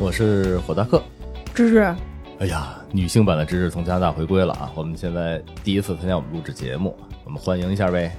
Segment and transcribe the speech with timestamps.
[0.00, 1.02] 我是火大客。
[1.54, 1.78] 芝芝，
[2.40, 4.70] 哎呀，女性版的芝芝从加拿大回归了啊！
[4.74, 8.14] 我们现在第一次参加我们录制节目，我们欢迎一下呗，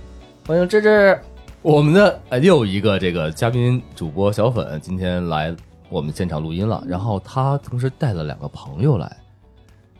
[0.47, 1.19] 欢迎芝芝。
[1.61, 5.53] 我们的哎又一个这个嘉宾主播小粉今天来
[5.89, 9.17] 我们现场录音了，然后他同时带了两个朋友来，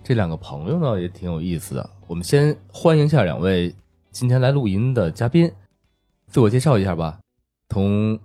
[0.02, 1.90] 这两个朋友呢也挺有意思的。
[2.08, 3.76] 我们先欢迎一下两位
[4.12, 5.52] 今天来录音的嘉宾，
[6.28, 7.20] 自我介绍一下吧，
[7.70, 8.18] 从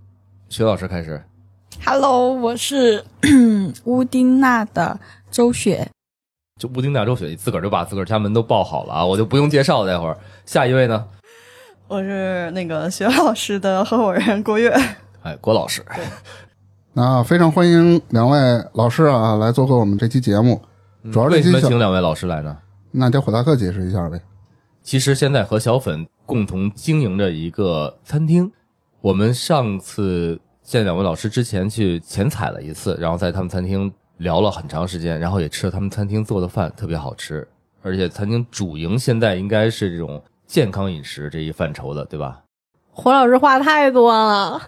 [0.48, 1.20] 薛老师开始。
[1.84, 3.04] Hello，我是
[3.84, 4.98] 乌丁娜的
[5.30, 5.88] 周雪。
[6.60, 9.92] 就乌丁娜周雪自个儿就把自个儿家门都报好了啊，我就不用介绍了。
[9.92, 11.04] 待会儿下一位呢？
[11.88, 14.70] 我是那个薛老师的合伙人郭跃。
[15.22, 15.84] 哎，郭老师，
[16.92, 18.38] 那非常欢迎两位
[18.74, 20.60] 老师啊来做客我们这期节目。
[21.10, 22.56] 主要这为什期小么请两位老师来呢？
[22.92, 24.20] 那叫火大客解释一下呗。
[24.82, 28.52] 其实现在和小粉共同经营着一个餐厅。
[29.02, 30.38] 我们上次
[30.70, 37.44] 见两位老师之前去浅采了一次，然后在他们餐厅聊了很长时间，然后也吃了他们餐厅做的饭，特别好吃。
[37.82, 42.44] 而且餐厅主营现在应该是这种健康饮食这一范畴的，对吧？
[42.92, 44.62] 胡老师话太多了，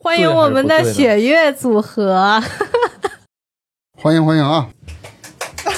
[0.00, 2.40] 欢迎我们的雪月组合。
[4.00, 4.70] 欢迎欢迎啊！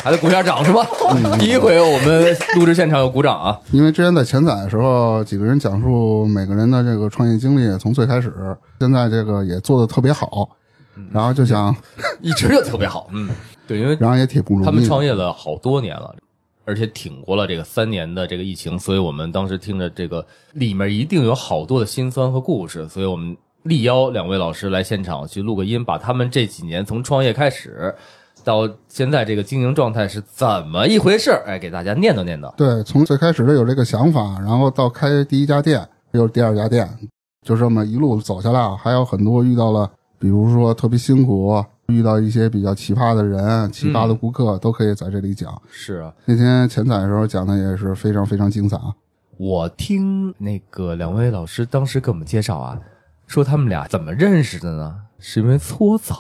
[0.03, 0.87] 还得鼓下掌是吧？
[1.39, 3.61] 第一回我们录制现场有鼓掌啊！
[3.71, 8.33] 因为之前在前载的时候，几个人讲述每个人的这个创业经历，从最开始，
[8.81, 10.49] 现在这个也做的特别好，
[11.13, 11.75] 然后就想，
[12.23, 13.29] 一直就特别好，嗯，
[13.69, 14.65] 对，因为然后也挺不容易。
[14.65, 16.15] 他们创业了好多年了，
[16.65, 20.25] 而且挺过了这个三年的这个疫情，所以我们当时听着这个
[20.55, 27.95] 里面一定有好多的辛酸和故事，所以我们力邀两位老师来现场去录个音，把他们这几年从创业开始
[28.51, 32.53] 到现在这个经营状态是怎么一回事，哎，给大家念叨念叨。
[32.57, 36.89] 对，从最开始的有这个想法，然后到开第一家店，又是第二家店，
[37.47, 45.63] 就这么一路走下来啊，还有很多遇到了，比如说特别辛苦，遇到一些比较奇葩的人、奇葩的顾客，都可以在这里讲。
[45.71, 48.93] 是啊，那天前采的时候讲的也是非常非常精彩啊。
[49.39, 52.77] 我听那个两位老师当时给我们介绍啊，
[53.29, 54.97] 说他们俩怎么认识的呢？
[55.21, 56.17] 是因为搓澡。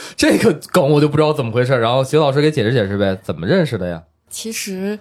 [0.16, 4.02] 这个梗我就不知道怎么回事，然后徐老师给解释解释呗，怎么认识的呀？
[4.30, 4.98] 其实，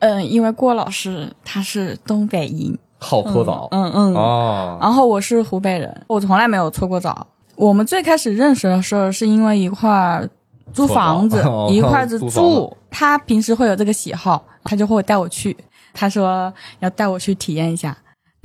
[0.00, 7.26] 嗯，因为郭老师他是东北人，好搓澡，嗯嗯，哦，然后我是湖北人，我从来没有搓过澡。
[7.54, 10.28] 我们最开始认识的时候，是因为一块儿
[10.72, 12.76] 租房子一块子住。
[12.90, 15.56] 他平时会有这个喜好，他就会带我去。
[15.94, 17.96] 他说要带我去体验一下。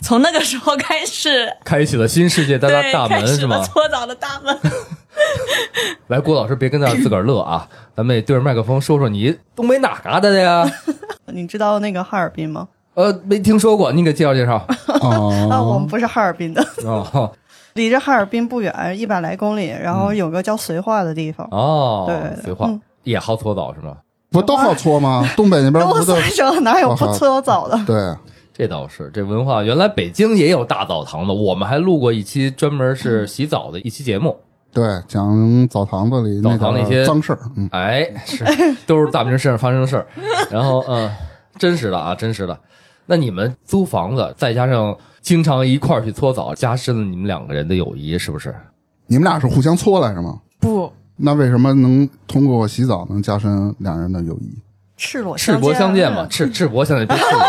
[0.02, 3.62] 从那个时候开始，开启了新世界大大，大门是吗？
[3.64, 4.58] 搓澡的大门。
[6.08, 10.70] 来，郭老师别跟那儿自个儿乐啊，咱们也对着麦克风说说你东北哪嘎达的呀？
[11.28, 12.68] 你知道那个哈尔滨吗？
[12.96, 14.56] 呃，没听说过，你给介绍介绍。
[14.88, 17.32] 啊，我哦们，不是哈尔滨的，哦
[17.74, 19.68] 离着哈尔滨不远，一百来公里。
[19.68, 23.96] 然后有个叫绥化的地方，哦，对绥化嗯也好搓澡是吗？
[24.30, 25.26] 不都好搓吗？
[25.38, 27.80] 东北那边都不都算上哪有不搓澡的？
[27.88, 27.96] 对？
[28.62, 34.38] 这倒是，这文化原来北京也有大澡堂子，我们还录过一期专门是洗澡的一期节目。
[34.72, 38.46] 对，讲澡堂子里澡堂那些脏事儿，嗯，哎， 是
[38.86, 40.06] 都是大明身上发生的事儿。
[40.52, 41.10] 然后嗯，
[41.58, 42.56] 真实的啊，真实的。
[43.08, 48.54] 那你们租房子，再加上经常一块儿去搓澡，加深了你们两个人的友谊，是不是？
[49.08, 50.40] 你们俩是互相搓来是吗？
[50.60, 54.56] 不，那为什么能通过洗澡能加深两人的友谊？
[54.98, 57.42] 赤裸赤膊相见嘛，赤赤膊相见，别赤裸。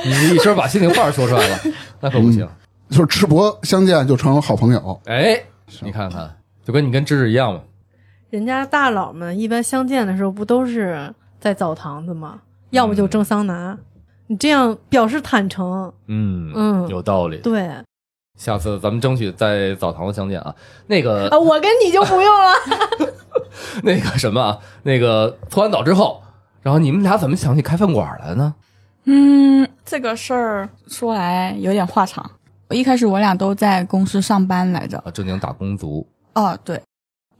[0.04, 1.58] 你一声把心里话说出来了，
[2.00, 2.48] 那可不行。
[2.88, 5.40] 就是赤膊相见就成好朋友，哎，
[5.80, 6.28] 你看看，
[6.64, 7.60] 就跟你跟芝芝一样嘛。
[8.30, 12.40] 人家大佬们一般相见的时候不都是在澡堂子吗？
[12.70, 13.76] 要么就蒸桑拿，
[14.26, 15.92] 你这样表示坦诚。
[16.06, 17.38] 嗯嗯有道理。
[17.38, 17.68] 对
[18.38, 20.54] 下次咱们争取在澡堂子相见啊。
[20.86, 22.52] 那个啊，我跟你就不用了。
[23.84, 26.22] 那个什么啊，那个搓完澡之后，
[26.62, 28.54] 然后你们俩怎么想起开饭馆来呢？
[29.04, 32.30] 嗯，这个事儿说来有点话长。
[32.68, 34.98] 我一开始我俩都在公司上班来着。
[34.98, 36.80] 啊，正经打工族，哦，对，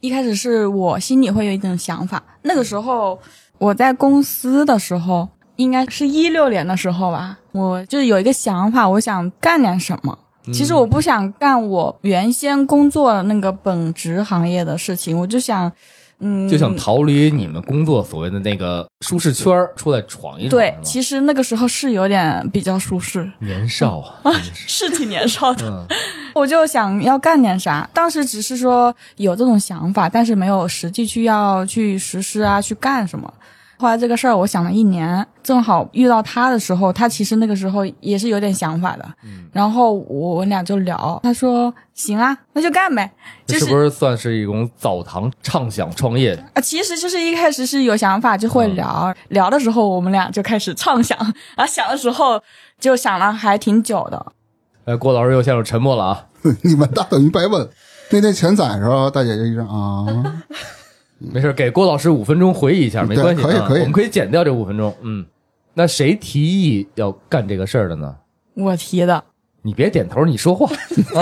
[0.00, 2.22] 一开始是我心里会有一种想法。
[2.42, 3.18] 那个时候
[3.58, 10.18] 我在公司的时候，应该是一六年的时候吧，我就是有一个想法，我想干点什么。
[10.52, 15.70] 其实我不想干我原先工作那个本职行业的事情，我就想，
[16.20, 20.50] 嗯，就想逃离你们工作所谓的那个舒适圈儿，出来闯一闯。
[20.50, 25.68] 对其实那个时候是有点比较舒适，年少啊， 是是挺年少的。
[25.68, 25.86] 嗯
[26.32, 33.32] 我就想要干点啥，当时只是说有这种想法，但是没有实际去要去实施啊，去干什么。
[33.80, 39.04] 后来这个事儿我想了一年，正好遇到他的时候，他其实那个时候也是有点想法的。
[39.24, 43.10] 嗯然后我我俩就聊，他说行啊，那就干呗。
[43.46, 46.34] 这就是不是算是一种澡堂畅想创业？
[46.54, 51.18] 啊，其实就是一开始是有想法就会聊，聊的时候我们俩就开始畅想，
[51.56, 52.40] 然后想的时候
[52.78, 54.26] 就想了还挺久的。
[54.84, 56.26] 哎，郭老师又陷入沉默了啊。
[56.62, 57.68] 你们大等于白问。
[58.12, 60.04] 那天前攒的时候，大姐就一直啊，
[61.20, 64.94] 没事，给郭老师五分钟回忆一下，没关系，可以可以啊我们可以剪掉这五分钟。
[65.02, 65.24] 嗯，
[65.74, 68.16] 那谁提议要干这个事儿的呢？
[68.54, 69.22] 我提的，
[69.62, 70.66] 你别点头，你说话
[71.14, 71.20] 啊！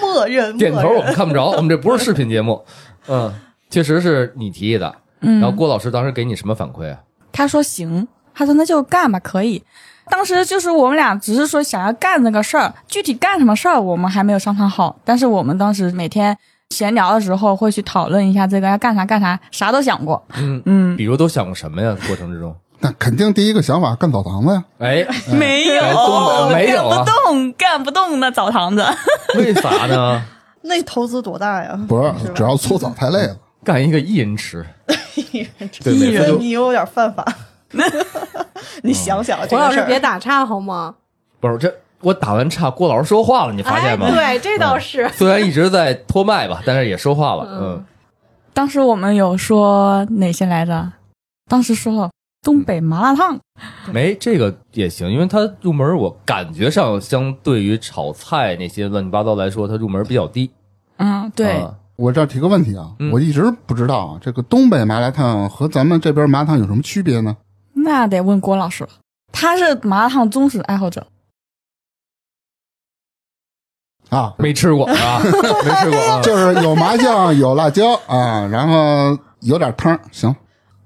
[0.00, 2.64] 默认点头我们看不着，我们这不是视频节目。
[3.06, 3.32] 嗯，
[3.68, 4.94] 确实是你提议的。
[5.20, 6.98] 嗯，然后郭老师当时给你什么反馈啊？
[7.30, 9.62] 他说行，他说那就干吧，可以。
[10.08, 14.98] 当时就是我们俩只是说想要干这个事儿，具体干什么事儿我们还没有商谈好。
[15.04, 16.36] 但是我们当时每天
[16.70, 20.22] 闲聊的时候会去讨论一下这个要干啥干啥，啥都想过。
[20.36, 21.96] 嗯，嗯，比如都想过什么呀？
[22.06, 24.64] 过程之中，那肯定第一个想法干澡堂子呀。
[24.78, 25.06] 哎，
[25.36, 28.84] 没有，哎没有啊干不动，干不动那澡堂子。
[29.36, 30.22] 为啥呢？
[30.62, 31.78] 那投资多大呀？
[31.88, 33.36] 不是吧，只要搓澡太累了。
[33.62, 34.64] 干一个一人吃，
[35.84, 37.26] 对，艺每次就人你有点犯法。
[38.82, 40.94] 你想想这黄老师别打岔好吗？
[41.40, 41.68] 不是这
[42.00, 44.10] 我打完岔，郭老师说话了，你发哎，现吗？
[44.10, 45.08] 对，这倒是。
[45.10, 47.46] 虽然一直在拖麦吧，但是也说话了。
[47.50, 47.84] 嗯，
[48.54, 50.92] 当时我们有说哪些来着？
[51.48, 52.10] 当时说
[52.42, 53.38] 东北麻辣烫，
[53.92, 60.50] 没这个也行，因为它入门，我感觉上相对于炒菜那些乱七八糟来说，它入门比较低。
[60.96, 67.36] 嗯，对，啊我这儿提个问题啊，嗯我一直不知道啊，这个东北麻辣烫和咱们这边麻辣烫有什么区别呢？
[67.74, 68.90] 那得问郭老师了，
[69.32, 71.06] 他是麻辣烫忠实爱好者。
[74.10, 76.20] 啊，没吃过 啊，没吃过啊。
[76.22, 80.34] 就是有麻酱，有辣椒啊，然后有点汤，行。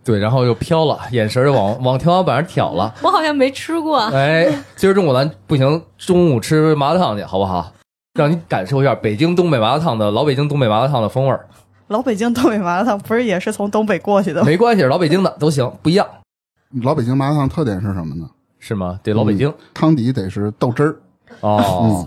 [0.05, 2.95] 对，然后又飘了，眼神儿往 往天花板上挑了。
[3.03, 3.99] 我好像没吃过。
[3.99, 7.73] 哎，今儿中午咱不行，中午吃麻辣烫去，好不好？
[8.13, 11.49] 让你感受一下北京东北麻辣烫的老北京东北麻辣烫的风味儿。
[11.89, 14.47] 老北京东北麻辣烫不是也是从东北过去的吗？
[14.47, 16.07] 没关系，老北京的都行，不一样
[16.83, 18.29] 老北京麻辣烫特点是什么呢？
[18.59, 19.01] 是吗？
[19.03, 20.97] 对，老北京、汤底得是豆汁儿
[21.41, 22.07] 哦，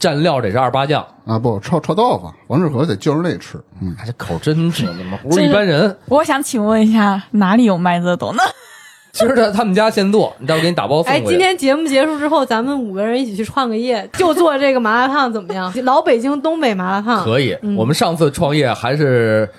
[0.00, 2.32] 蘸料得是二八酱，啊，不臭臭豆腐。
[2.46, 4.86] 王致和得就着那吃，嗯，他这口真是？
[5.22, 5.94] 不是一般人。
[6.06, 8.42] 我想请问一下，哪里有卖这种的？
[9.12, 11.36] 其实他他们家现做，你待会儿给你打包送哎，过去。
[11.36, 15.70] 今天节目结束之后，咱们五个人一起去创个业，就做这个麻辣烫，怎么样？
[15.84, 19.50] 老北京东北麻辣烫，可以，嗯我们上次创业还是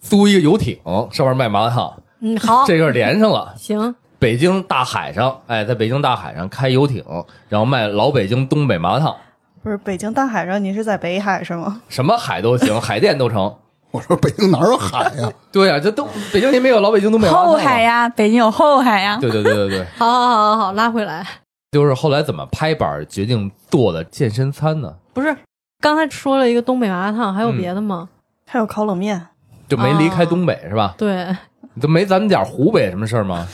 [0.00, 0.76] 租一个游艇，
[1.12, 3.54] 上面卖麻辣烫，嗯，好， 这个连上了。
[3.56, 7.02] 行，北京大海上，哎，在北京大海上开游艇，
[7.48, 9.14] 然后卖老北京东北麻辣烫，
[9.62, 11.80] 不是北京大海上，您是在北海是吗？
[11.88, 13.54] 什么海都行，海淀都成。
[13.90, 19.16] 我说北京哪有海呀、 对呀、这都北京也没有老北京东北麻辣烫后海呀，北京有后海呀。
[19.18, 21.26] 对对对对对，好好好好好，拉回来。
[21.72, 24.94] 就是后来怎么拍板决定做的健身餐呢？
[25.14, 25.34] 不是，
[25.80, 28.08] 刚才说了一个东北麻辣烫，还有嗯别的吗？
[28.46, 29.26] 还有烤冷面，
[29.68, 30.94] 就没离开东北、是吧？
[30.98, 31.26] 对，
[31.72, 33.46] 你都没咱们点湖北什么事儿吗？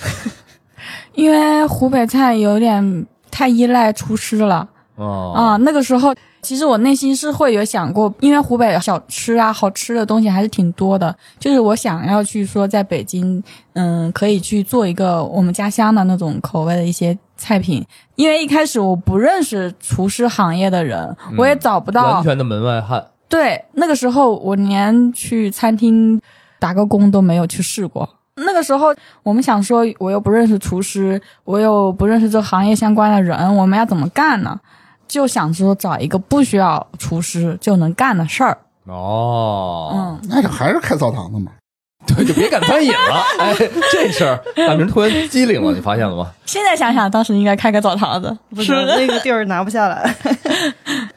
[1.15, 11.15] 因为湖北菜有点太依赖厨师了哦，啊、那个时候，其实我内心是会有想过，因为湖北小吃啊、好吃的东西还是挺多的。
[11.39, 17.85] 就是我想要去说，在北京，嗯，可以去做一个我们家乡的那种口味的一些菜品。
[18.15, 23.05] 因为一开始我不认识厨师行业的人，我也找不到完全的门外汉。
[23.29, 26.21] 对，那个时候我连去餐厅
[26.61, 28.09] 打个工都没有去试过。
[28.37, 34.61] 那个时候我们想说，我又不认识厨师，我又不认识这行业相关的人，我们要怎么干呢？
[35.07, 38.59] 就想说找一个不需要厨师就能干的事儿。
[38.87, 41.53] 哦，嗯，那就还是开澡堂子嘛。
[42.07, 43.23] 对，就别干餐饮了。
[43.41, 43.55] 哎，
[43.91, 46.31] 这事儿大明突然机灵了，你发现了吗？
[46.45, 50.15] 现在想想，当时应该开个澡堂子，不是那个地儿拿不下来。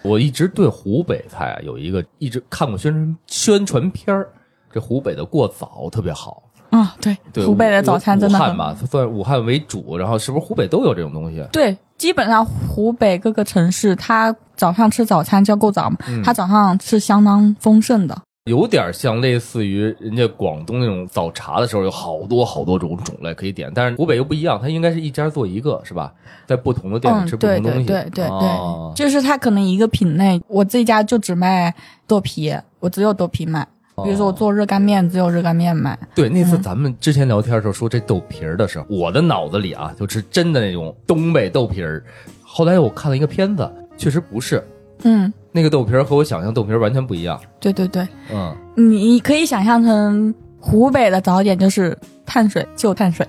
[0.02, 4.30] 我一直对湖北菜啊有一个一直看过宣传宣传片儿，
[4.72, 6.44] 这湖北的过早特别好。
[6.80, 11.44] 啊、对，对，湖北的早餐真的很武汉吧，它算武汉为主，然后是不是湖北都有这种东西？
[11.52, 18.18] 对，基本上湖北各个城市，它早上吃早餐叫够早，嗯它早上是相当丰盛的。
[18.46, 26.14] 有点像类似于人家广东那种早茶的时候有好多好多种种类可以点，但是湖北又不一样，它应该是一家做一个，是吧？
[26.46, 27.88] 在不同的店里嗯，吃不对对同东西。
[27.88, 31.76] 对对对对，就是它可能一个品类，我这家就只卖
[32.08, 33.68] 豆皮，我只有豆皮卖。
[34.04, 35.98] 比如说我做热干面，只有热干面卖。
[36.14, 42.04] 对，那次咱们之前聊天的时候说这豆皮儿的时候，我的脑子里啊就是真的那种东北豆皮儿。
[42.44, 44.64] 后来我看了一个片子，确实不是
[45.04, 47.40] 嗯，那个豆皮儿和我想象豆皮儿完全不一样。
[47.60, 53.26] 对对对，嗯，你可以想象成湖北的早点就是碳水就碳水。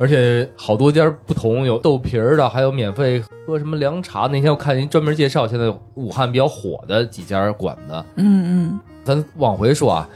[0.00, 4.28] 而且好多家不同，有豆皮儿的，还有免费喝什么凉茶。
[4.28, 8.04] 那天我看人专门介绍，现在武汉比较火的几家馆子。
[8.16, 10.08] 嗯嗯，咱往回说啊，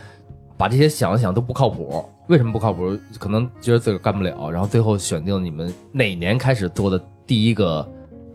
[0.56, 2.04] 把这些想了想都不靠谱。
[2.28, 2.96] 为什么不靠谱？
[3.18, 7.86] 可能觉得自个儿干不了，然后最后选定你们哪年开始做的第一个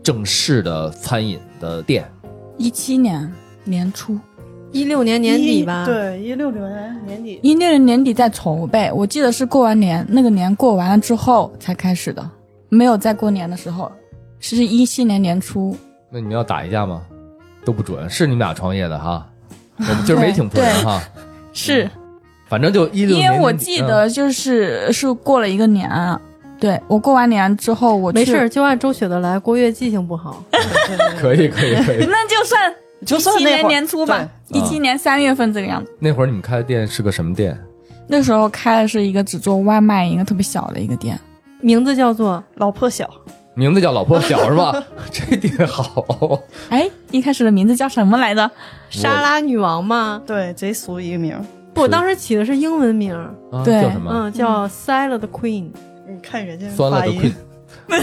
[0.02, 2.04] 正式的餐饮的店？
[2.58, 3.32] 一七年
[3.64, 4.18] 年初，
[4.72, 7.40] 一六年年底吧，对，一六年年底。
[7.42, 12.30] 一六年年底在筹备，我记得是过完年，那个年过完了之后才开始的，
[12.68, 13.90] 没有在过年的时候，
[14.40, 15.76] 是一七年年初。
[16.10, 17.02] 那你们要打一架吗？
[17.64, 19.26] 都不准，是你们俩创业的哈。
[19.78, 21.02] 我们今儿没请错人哈，
[21.52, 21.88] 是
[22.48, 23.16] 反正就一六。
[23.16, 26.20] 因为我记得就是是过了一个年啊，
[26.58, 29.38] 对我过完年之后我没事，就按周雪的来。
[29.38, 30.42] 郭月记性不好，
[31.18, 32.04] 可以可以可以。
[32.10, 32.74] 那就算
[33.06, 35.90] 就算一七年那会年初吧，对一七年三月份这个样子。
[35.98, 37.58] 那会儿你们开的店是个什么店？
[38.08, 41.18] 那时候开的是一个只做外卖，一个特别小的一个店。
[41.60, 43.08] 名字叫做老破小，
[43.54, 44.82] 名字叫老破小是吧？
[45.12, 46.40] 这店好。
[46.70, 48.50] 哎，一开始的名字叫什么来着？
[48.88, 50.22] 沙拉女王吗。
[50.26, 51.44] 对，贼俗一个名儿。
[51.74, 53.14] 不，我当时起的是英文名
[53.64, 54.10] 对叫什么？
[54.12, 55.70] 嗯，叫 Salad Queen。
[56.08, 57.32] 你看人家酸辣的 queen。
[57.32, 57.34] 嗯
[57.90, 57.96] 好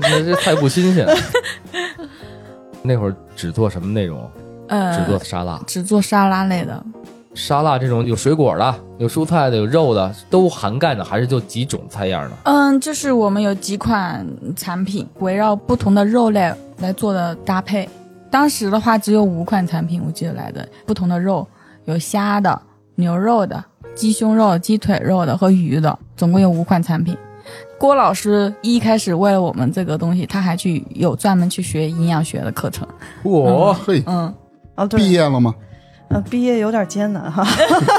[0.02, 1.16] 那这太不新鲜了。
[2.82, 4.28] 那会儿只做什么内容？
[4.68, 5.60] 呃，只做沙拉。
[5.66, 6.82] 只做沙拉类的。
[7.34, 12.36] 沙拉这种有水果的、有蔬菜的、有肉的，都涵盖的，还是就几种菜样呢？
[12.44, 17.88] 嗯，就是我们有几款产品围绕不同的肉类来做的搭配。
[18.30, 21.46] 当时的话只有五款产品，我记得来的不同的肉，
[21.84, 22.60] 有虾的、
[22.96, 27.16] 牛肉的、鸡胸肉、鸡腿肉的和鱼的，总共有五款产品。
[27.78, 32.86] 郭老师一开始为了我们这个东西，他还去有专门去学营养学的课程。
[33.22, 34.32] 我嘿，嗯，
[34.74, 35.54] 啊，对，毕业了吗？
[36.08, 37.46] 呃，毕业有点艰难哈，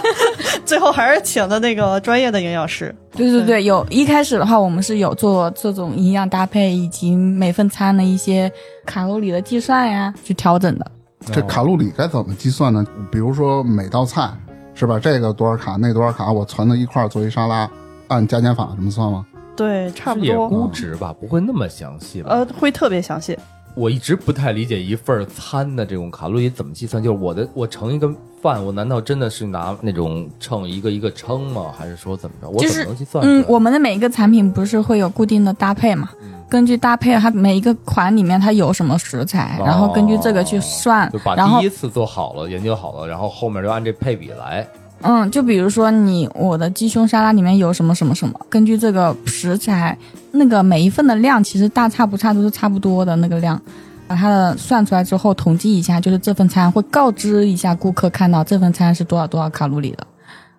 [0.66, 2.94] 最后还是请的那个专业的营养师。
[3.16, 8.52] 对对对，有一开始的话，我们是有做这种营养搭配以及每份餐的一些
[8.86, 10.92] 卡路里的计算呀，去调整的。
[11.32, 12.86] 这卡路里该怎么计算呢？
[13.10, 14.30] 比如说每道菜
[14.74, 15.00] 是吧？
[15.00, 17.70] 这个多少卡，那多少卡，我存到一块儿做一沙拉，
[18.10, 19.26] 按加减法这么算吗？
[19.56, 20.48] 对，差不也多。
[20.50, 22.30] 估值吧，不会那么详细吧？
[22.32, 23.38] 呃，会特别详细。
[23.74, 27.02] 我一直不太理解一份餐的这种卡路里怎么计算。
[27.02, 31.68] 就是我的，我盛一个饭，我难道真的是拿那种秤一个一个称吗？
[31.78, 32.50] 还是说怎么着？
[32.50, 33.40] 我就怎么能计算出来？
[33.40, 36.10] 嗯，我们的每一个产品不是会有固定的搭配嘛？
[36.50, 44.68] 根据搭配，它每一个款里面它有什么食材，哦然后根据这个去算就把，后第一次做好了，研究好了，然后后面就按这配比来。
[45.04, 49.98] 嗯，就比如说你我的鸡胸沙拉里面有什么什么什么，根据这个食材，
[50.32, 53.60] 那个每一份的量其实大差不差都是差不多的那个量，
[54.08, 60.06] 把它的算出来之后统计一下，就是这份餐会告知一下顾客看到这份餐是多少多少卡路里的，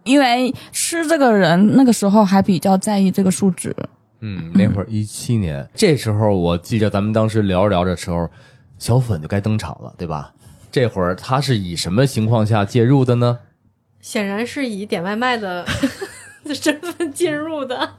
[0.04, 3.75] 因为吃这个人那个时候还比较在意这个数值。
[4.20, 8.28] 嗯，那会儿一七年，这时候我记着咱们当时聊着聊着的时候，
[8.78, 10.32] 小粉就该登场了，对吧？
[10.70, 13.38] 这会儿他是以什么情况下介入的呢？
[14.02, 15.64] 显然是以点外卖的
[16.44, 17.94] 的身份进入的。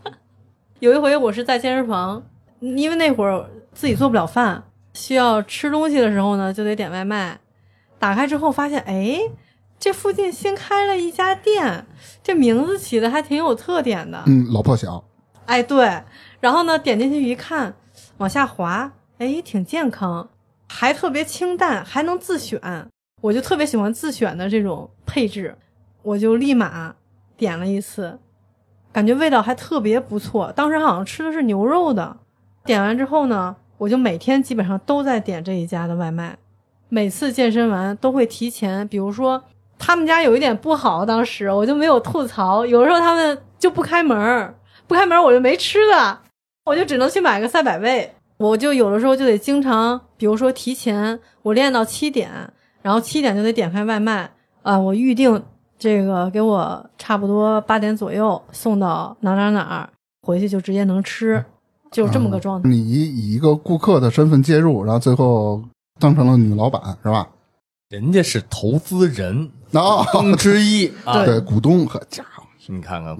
[0.80, 2.22] 有一回我是在健身房，
[2.60, 7.40] 因为那会儿自己做不了饭，需要吃东西的时候呢，就得点外卖。
[7.98, 9.18] 打开之后发现，哎，
[9.80, 11.86] 这附近新开了一家店，
[12.22, 14.22] 这名字起的还挺有特点的。
[14.28, 15.04] 嗯，老破小，
[15.46, 16.04] 哎，对。
[16.42, 17.74] 然后呢，点进去一看，
[18.18, 20.30] 往下滑，哎，挺健康，
[20.68, 22.60] 还特别清淡，还能自选。
[23.22, 25.58] 我就特别喜欢自选的这种配置，
[26.04, 26.96] 我就立马
[27.36, 28.20] 点了一次，
[28.92, 30.52] 感觉味道还特别不错。
[30.56, 32.18] 当时好像吃的是牛肉的，
[32.64, 36.38] 点完之后呢，我就每天基本上都在点这一家的外卖。
[36.90, 39.44] 每次健身完都会提前，比如说
[39.80, 42.66] 他们家有一点不好，当时我就没有吐槽。
[42.66, 44.54] 有的时候他们就不开门，
[44.86, 46.20] 不开门我就没吃的，
[46.66, 48.14] 我就只能去买个赛百味。
[48.38, 52.30] 我就有的时候就得经常，比如说提前我练到七点，
[52.82, 54.30] 然后七点就得点开外卖
[54.62, 55.44] 啊、我预定
[55.84, 59.90] 这个给我差不多八点左右送到哪哪哪儿，
[60.22, 61.44] 回去就直接能吃，
[61.92, 62.70] 就这么个状态。
[62.70, 65.62] 你以一个顾客的身份介入，然后最后
[66.00, 67.28] 当成了女老板，是吧？
[67.90, 71.26] 人家是投资人，啊，东之一 啊。
[71.26, 73.18] 对，股东和家伙，你看看，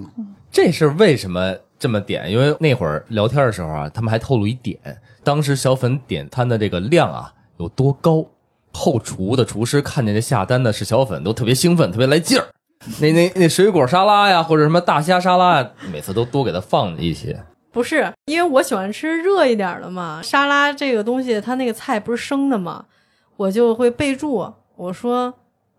[0.50, 2.32] 这是为什么这么点？
[2.32, 4.80] 因为那会儿聊天的时候啊，他们还透露一点，
[5.22, 8.24] 当时小粉点餐的这个量啊有多高，
[8.74, 12.46] 后厨的厨师看见这下单的是小粉，都特别兴奋，特别来劲儿。
[13.00, 17.40] 那那那水果沙拉呀，或者什么大虾沙拉呀，每次都多给他放一些。
[17.72, 20.20] 不是，因为我喜欢吃热一点的嘛。
[20.22, 22.84] 沙拉这个东西，它那个菜不是生的嘛，
[23.36, 25.32] 我就会备注，我说，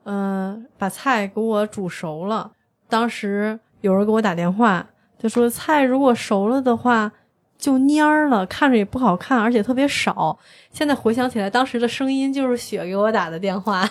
[0.05, 2.51] 嗯、把菜给我煮熟了。
[2.89, 4.87] 当时有人给我打电话，
[5.21, 7.11] 他说菜如果熟了的话
[7.57, 10.37] 就蔫儿了，看着也不好看，而且特别少。
[10.71, 13.87] 现在回想起来，当时的声音就是雪给我打的电话。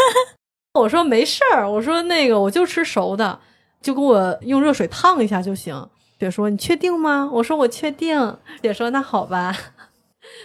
[0.80, 3.38] 我说没事儿，我说那个我就吃熟的，
[3.80, 5.88] 就给我用热水烫一下就行。
[6.18, 9.54] 雪说：“你确定吗？”我说：“我确定。”雪说：“那好吧。”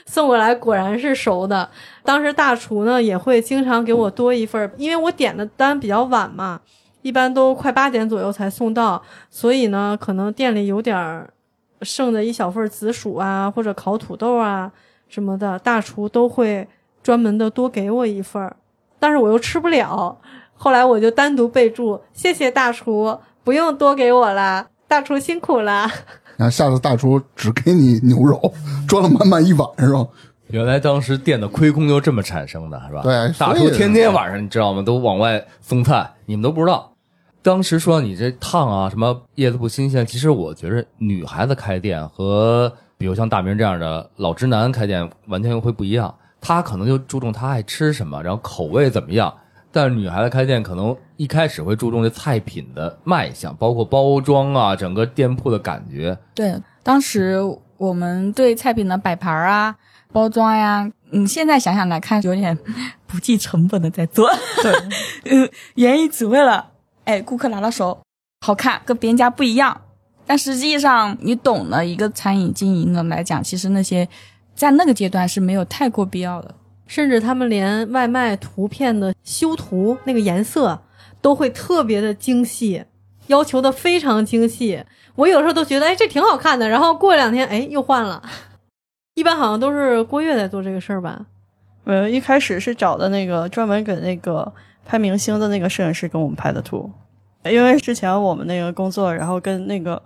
[0.07, 1.69] 送过来果然是熟的。
[2.03, 6.59] 当时大厨呢也会经常给我多一份，因为我点的单比较晚嘛，
[7.03, 11.31] 一般都快八点左右才送到，所以呢可能店里有点儿
[11.81, 14.71] 剩的一小份紫薯啊或者烤土豆啊
[15.07, 16.67] 什么的，大厨都会
[17.01, 18.55] 专门的多给我一份儿，
[18.99, 20.17] 但是我又吃不了。
[20.55, 25.87] 后来我就单独备注：“谢谢大厨，不用多给我啦。”大厨辛苦了，
[26.37, 28.53] 然后下次大厨只给你牛肉，
[28.87, 30.07] 装了满满一碗是吧？
[30.47, 33.01] 原来当时店的亏空就这么产生的，是吧？
[33.03, 34.81] 对大厨天天晚上你知道吗？
[34.81, 36.93] 都往外送菜，你们都不知道。
[37.47, 46.13] 当时说你这烫啊，什么叶子不新鲜，其实我觉着女孩子开店和比如像大明这样的老直男开店完全会不一样。
[46.41, 49.33] 他可能就注重他爱吃什么，然后口味怎么样。
[49.71, 56.17] 但是女孩子开店可能一开始会注重这菜品的卖相，包括包装啊，整个店铺的感觉。
[56.35, 57.39] 对，当时
[57.77, 59.73] 我们对菜品的摆盘啊、
[60.11, 62.57] 包装呀，嗯，现在想想来看，有点
[63.07, 64.29] 不计成本的在做。
[64.61, 64.73] 对，
[65.31, 66.71] 呃，原因只为了，
[67.07, 67.97] 哎，顾客拿到手
[68.45, 69.79] 好看，跟别人家不一样。
[70.25, 74.07] 但实际上，你懂的一个餐饮经营的来讲，其实那些
[74.53, 76.53] 在那个阶段是没有太过必要的。
[76.85, 80.77] 甚至他们连外卖图片的修图那个颜色
[81.21, 82.83] 都会特别的精细，
[83.27, 84.83] 要求的非常精细。
[85.15, 88.21] 我有时候都觉得，哎，这挺好看的，然后过两天，哎，又换了。
[89.15, 91.25] 一般好像都是郭跃在做这个事儿吧？
[91.85, 94.53] 呃，一开始是找的那个专门给那个
[94.87, 96.89] 拍明星的那个摄影师给我们拍的图，
[97.43, 100.01] 因为之前我们那个工作，然后跟那个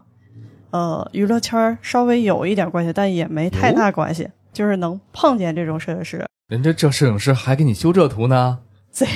[0.72, 6.26] 呃娱乐圈儿稍微有一点关系，但也没太大关系，就是能碰见这种摄影师。
[6.48, 8.58] 人家这摄影师还给你修这图呢，
[8.98, 9.08] 对，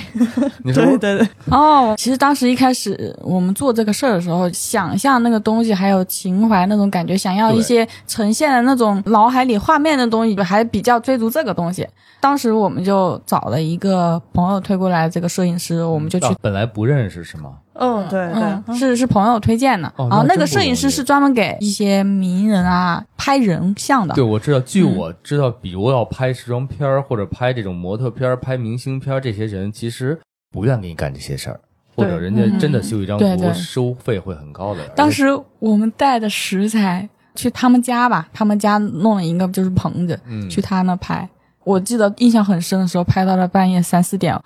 [0.63, 11.87] 你说对对对，哦，其实当时一开始我们做这个事儿的时候，想象那个东西还有情怀那种感觉，想要一些呈现的那种脑海里画面的东西，还比较追逐这个东西。
[12.19, 17.55] 当时我们就找了一个朋友推过来这个摄影师，我们就去啊本来不认识是吗？
[17.77, 24.59] 嗯，对对，嗯，是是朋友推荐的，哦然后那个摄影师是专门给一些名人啊拍人像的对，，我知道。
[24.61, 30.17] 据嗯我知道，比如要拍时装片儿或者拍这种模特片儿、拍明星片儿，这些人其实
[30.51, 31.59] 不愿给你干这些事儿，
[31.95, 34.81] 或者人家真的修一张图，收费会很高的。
[34.95, 35.27] 当时
[35.59, 41.27] 我们带的食材去他们家吧，他们家弄了一个就是棚子，嗯去他那拍。
[41.65, 44.39] 我记得印象很深的时候，拍到了半夜三四点，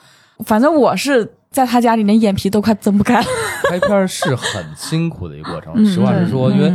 [0.45, 3.25] 反正我是在他家里连眼皮都快睁不开了。
[3.69, 5.73] 拍片儿是很辛苦的一个过程。
[5.77, 6.73] 嗯实话实说，嗯因为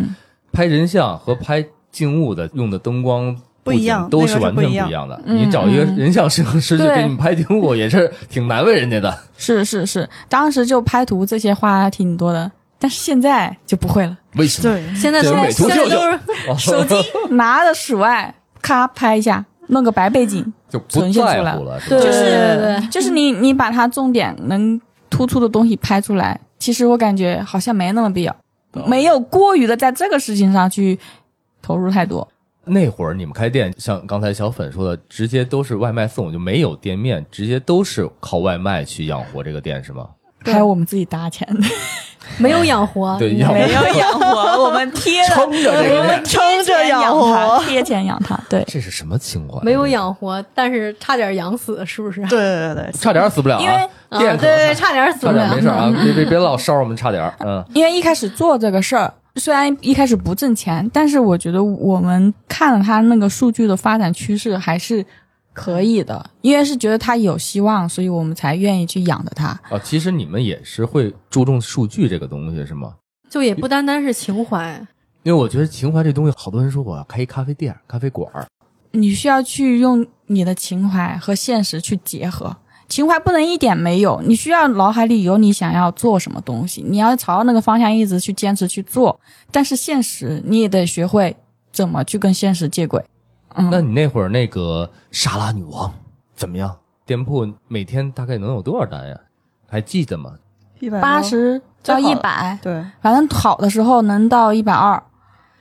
[0.52, 3.37] 拍人像和拍静物的用的灯光。
[3.64, 5.18] 不一样都是完全不一样的。
[5.24, 9.18] 嗯你找一个嗯人像摄影师去给你们拍静物，也是挺难为人家的。
[9.38, 14.70] 是是是，当时就拍图这些花挺多的，但是现在就不会了，为什么？
[14.70, 15.34] 对，现在都是
[16.46, 16.94] 哦手机
[17.30, 28.37] 拿着室外，咔拍一下，弄个白背景，就不呈现出来在乎了，是吧对对对对就是你你把它重点能突出的东西拍出来，其实我感觉好像没那么必要，
[28.87, 30.98] 没有过于的在这个事情上去
[31.62, 32.26] 投入太多。
[32.64, 40.08] 那会儿你们开店，像刚才小粉说的，直接都是外卖送，就没有店面，直接都是靠外卖去养活这个店，是吗？
[40.42, 41.46] 还有我们自己搭钱，
[42.38, 48.64] 没有养活，对，养活没有养活，我们贴了，撑着这个店我们，撑着养活贴钱养他，对。
[48.66, 49.64] 这是什么情况？
[49.64, 52.20] 没有，养活，但是差点养死，是不是？
[52.22, 53.88] 对对对，差点死不了因为啊！
[54.10, 55.54] 啊，店对对，差点死不了。
[55.54, 65.04] 没事啊，别别别老烧我们差点儿，嗯， 因为一开始做这个事儿，虽然一开始不挣钱，但是我觉得我们看了他那个数据的发展趋势还是
[65.54, 69.46] 可以的，因为是觉得它有希望，所以我们才愿意去养着它。
[69.70, 72.94] 啊，其实你们也是会注重数据这个东西是吗？
[73.30, 74.86] 就也不单单是情怀，
[75.22, 78.46] 因为我觉得情怀这东西，好多人说我要开一咖啡店、咖啡馆儿，
[78.90, 82.56] 你需要去用你的情怀和现实去结合，
[82.88, 89.18] 情怀不能一点没有，你需要脑海里有你想要做什么东西，你要朝那个方向一直去坚持去做。
[89.50, 91.34] 但是现实你也得学会
[91.72, 93.02] 怎么去跟现实接轨。
[93.54, 95.92] 嗯，那你那会儿那个沙拉女王
[96.34, 96.76] 怎么样？
[97.06, 99.18] 店铺每天大概能有多少单呀？
[99.68, 100.32] 还记得吗？
[100.80, 105.02] 一百八十到一百，对，反正好的时候能到一百二。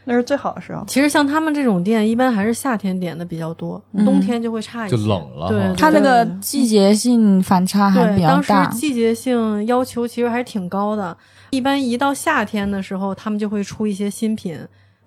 [0.05, 0.83] 那是最好的时候。
[0.85, 8.65] 其实像他们这种店，一般还是夏天点的比较多，嗯冬天就会差一些，就冷了对，它那个季节性反差还比对，较当时大。
[8.67, 11.15] 季节性要求其实还是挺高的。
[11.51, 14.59] 一般一到夏天的时候，他们就会出一些新品。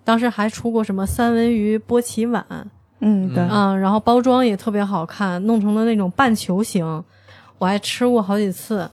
[0.03, 2.43] 当时还出过什么三文鱼波奇碗，
[2.99, 7.03] 嗯，对，嗯，然后包装也特别好看，弄成了那种半球形，
[7.57, 8.89] 我还吃过好几次。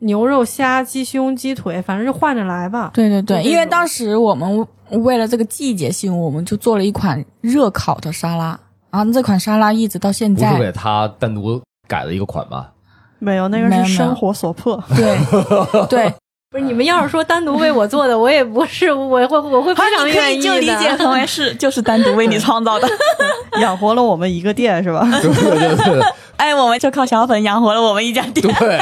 [0.00, 2.90] 牛肉、虾、鸡胸、鸡腿，反正就换着来吧。
[2.92, 8.58] 对对对，因为当时我们为了这个季节性，我们就做了一款热烤的沙拉，
[8.90, 12.72] 然后这款沙拉一直到现在不是在，给他单独改了一个款吧？
[13.20, 14.82] 没有那个是生活所迫。
[14.88, 16.12] 对对，
[16.52, 20.42] 不是你们要是说单独为我做的，我也不是， 我会我会非常愿意的。
[20.42, 22.86] 就理解成为是 就是单独为你创造的。
[23.60, 25.00] 养活了我们一个店是吧？
[25.22, 26.02] 对对对
[26.36, 28.44] 哎，我们就靠小粉养活了我们一家店。
[28.58, 28.78] 对，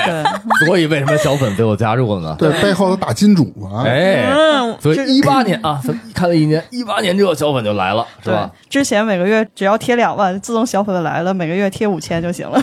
[0.66, 2.34] 所以为什么小粉被我加入了呢？
[2.38, 5.78] 对，背后的大金主啊，哎，嗯，所以一八年啊，
[6.14, 12.62] 看了一年，一八年之后小粉就来了，是吧？，之前每个月只要贴两万，自从小粉来了，每个月贴五千就行了。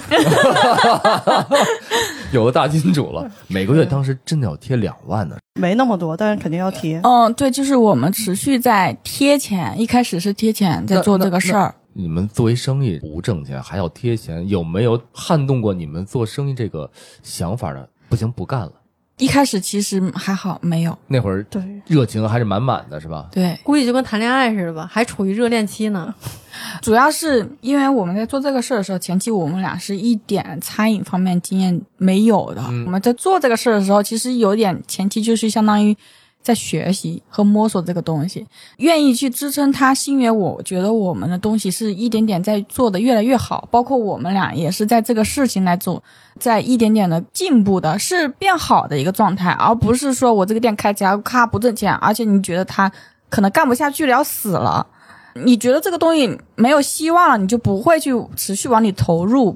[2.32, 5.38] 有了大金主了，每个月当时真的要贴两万呢。
[5.60, 7.00] 没那么多，但是肯定要贴。
[7.04, 11.74] 嗯，对，就是我们持续在贴钱，一开始是贴钱在做这个事儿。
[11.94, 16.90] 你们作为生意不挣钱还要贴钱，有没有撼动过你们做生意这个
[17.24, 17.90] 想法的？
[18.08, 18.72] 不行，不干了。
[19.18, 20.98] 一开始其实还好，没有。
[21.08, 23.28] 那会儿对，热情还是满满的，是吧？
[23.32, 26.14] 对，估计就跟谈恋爱似的吧，还处于热恋期呢。
[26.82, 32.62] 主要是因为我们在做这个事儿的时候，前期我们俩是一点餐饮方面经验没有的。
[32.70, 35.96] 嗯我们在做这个事儿的时候，其实有点前期就是相当于
[36.48, 46.02] 在学习和摸索这个东西，愿意去支撑他，是因为我觉得我们的东西是一点点在做的越来越好，包括我们俩也是在这个事情来做，
[46.40, 52.90] 在一点点的进步的，是变好的一个状态，而不是说我这个店开起来咔不挣钱，而且你觉得他
[53.28, 54.88] 可能干不下去了，要死了。
[55.44, 59.54] 你觉得这个东西没有希望了，你就不会去持续往里投入。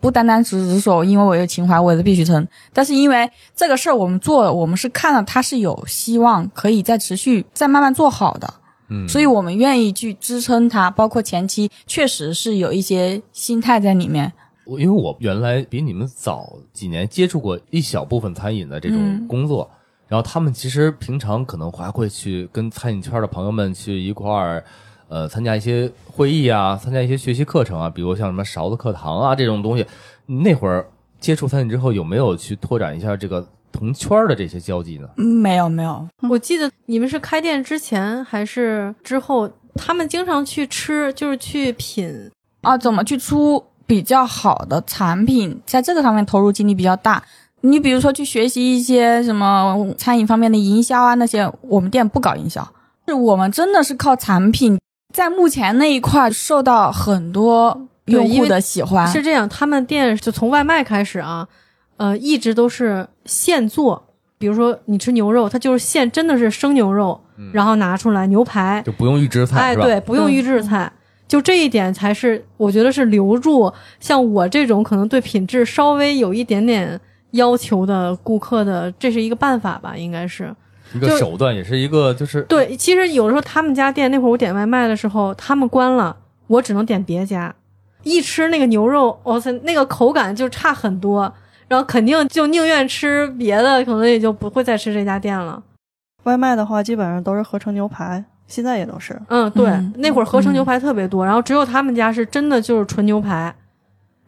[0.00, 2.46] 不单单只是说，因为我有情怀，我也必须撑。
[2.72, 8.54] 但是因为这个事儿我们做了，我们是看到它是有希望，可以再持续、再慢慢做好的，
[8.90, 10.88] 嗯，所以我们愿意去支撑它。
[10.90, 14.32] 包括前期确实是有一些心态在里面。
[14.64, 19.68] 我因为我原来比你们早几年接触过一小部分餐饮的这种嗯工作，
[20.06, 24.62] 然后他们其实平常可能还会去跟餐饮圈的朋友们去一块儿，
[25.08, 29.86] 呃，参加一些会议啊，参加一些学习课程啊，比如像什么勺子课堂啊这种东西。
[30.26, 30.86] 那会儿
[31.18, 35.08] 接触餐饮之后，有没有去拓展一下这个同圈儿的这些交际呢？
[35.16, 42.30] 嗯没有没有，我记得你们是开店之前还是之后，他们经常去吃，就是去品。
[42.60, 47.22] 啊，怎么去出比较好的产品，在这个上面投入精力比较大。
[47.60, 52.68] 你比如说去学习一些什么餐饮方面的营销啊，那些我们店不搞营销，
[53.06, 54.78] 是我们真的是靠产品，
[55.14, 59.06] 在目前那一块受到很多用户的喜欢。
[59.08, 61.46] 是这样，他们店就从外卖开始啊，
[61.96, 64.04] 呃，一直都是现做。
[64.38, 67.20] 比如说你吃牛肉，它就是现真的是生牛肉，
[67.52, 70.90] 然后拿出来牛排，就不用预制菜哎，对，不用预制菜。
[71.26, 76.98] 就这一点才是我觉得是留住像我这种可能对品质稍微有一点点
[77.32, 80.54] 要求的顾客的，这是一个办法吧，应该是。
[80.94, 87.54] 一个手段，也是一个就是对，其实有的时候他们家店那会儿我点外卖的时候，他们关了，我只能点别家。
[88.04, 91.32] 一吃那个牛肉，哇塞，那个口感就差很多，
[91.66, 95.62] 然后肯定就宁愿吃别的，可能也就不会再吃这家店了。
[96.24, 99.20] 外卖的话，基本上都是合成牛排，现在也都是。
[99.28, 103.54] 嗯，对，嗯那会儿合成牛排特别多，然后只有他们家是真的就是纯牛排，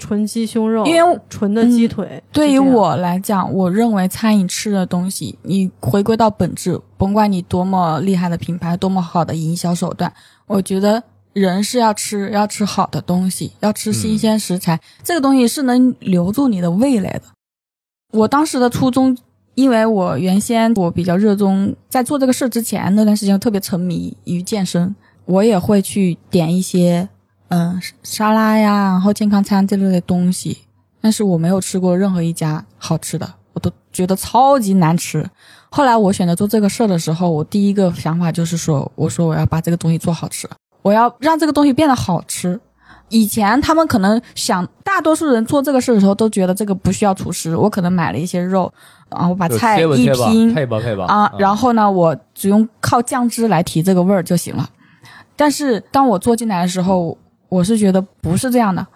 [0.01, 2.21] 纯鸡胸肉，因为嗯纯的鸡腿。
[2.33, 10.11] 对于我来讲，我认为餐饮吃的东西，你回归到本质，甭管你多么厉害的品牌，多么好的营销手段，
[10.47, 11.03] 我觉得
[11.35, 17.23] 人是要吃，要吃好的东西，要吃新鲜食材，这个东西是能留住你的味蕾的。
[18.13, 19.17] 我当时的初衷，
[19.55, 27.09] 因为我原先我比较热衷，在做这个事之前那段时间特别沉迷于健身，我也会去点一些
[27.51, 30.59] 嗯沙拉呀，然后健康餐这类的东西。
[31.01, 35.25] 但是我没有吃过任何一家好吃的，我都觉得超级难吃。
[35.69, 40.49] 后来我选择做这个事儿的时候，我第一个想法就是说，我说我要把这个东西做好吃，
[40.83, 42.61] 我要让这个东西变得好吃。
[43.09, 48.73] 以前他们可能想，大多数人做这个事的时候都觉得这个不需要厨师，我可能买了一些肉，
[49.09, 54.69] 啊，我把菜一拼配吧配吧啊，然后呢，我只用靠酱汁来提这个味儿就行了。
[55.35, 57.17] 但是当我做进来的时候，
[57.51, 58.87] 我是觉得不是这样的。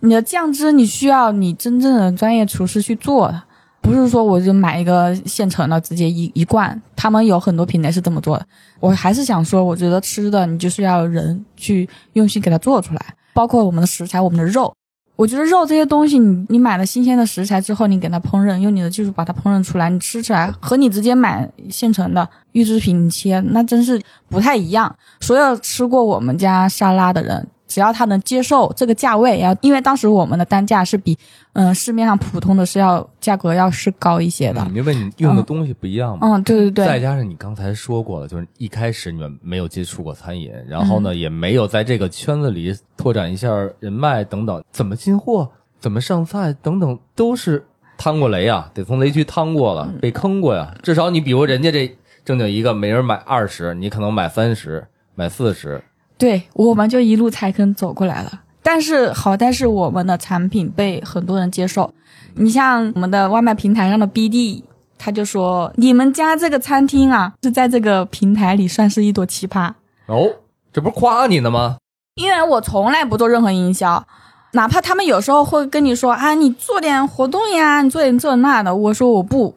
[0.00, 3.42] 你的酱汁你需要你真正的专业厨师去做的，
[3.80, 6.80] 不是说我就买一个现成的直接一一罐。
[6.94, 8.46] 他们有很多品类是这么做的。
[8.78, 13.00] 我还是想说，我觉得吃的你就是要人去用心给它做出来，
[13.32, 14.72] 包括我们的食材、我们的肉。
[15.16, 24.94] 我觉得肉这些东西你，你买了新鲜的食材之后，你给它烹饪，用你的技术把它烹饪出来，你吃起来和你直接买现成的预制品切，那真是不太一样。
[25.18, 31.16] 所有吃过我们家沙拉的人，只要他能接受这个价位，要因为当时我们的单价是比
[31.52, 34.74] 嗯市面上普通的是要价格要是高一些的嗯。
[34.74, 36.26] 因为你用的东西不一样嘛。
[36.26, 47.64] 嗯，对对对，再加上你刚才说过了，就是一开始你们没有接触过餐饮，然后嗯呢，也没有在这个圈子里拓展一下人脉等等，怎么进货、怎么上菜等等，都是
[47.98, 50.74] 趟过雷啊，得从雷区趟过了，嗯被坑过呀。
[50.82, 55.82] 至少你比如人家这正经一个，每人买二十，你可能买三十、买四十，
[56.18, 58.42] 对，我们就一路踩坑走过来了。
[58.62, 61.94] 但是好在是我们的产品被很多人接受。
[62.34, 64.62] 你像我们的外卖平台上的 BD，
[64.98, 69.72] 他就说你们家这个餐厅啊，是在这个平台里算是一朵奇葩。
[70.06, 70.28] 哦，
[70.72, 71.78] 这不是夸你呢吗？
[72.16, 74.04] 因为我从来不做任何营销，
[74.52, 79.54] 哪怕他们有时候会跟你说啊，你做点活动呀，你做点这那的，我说我不，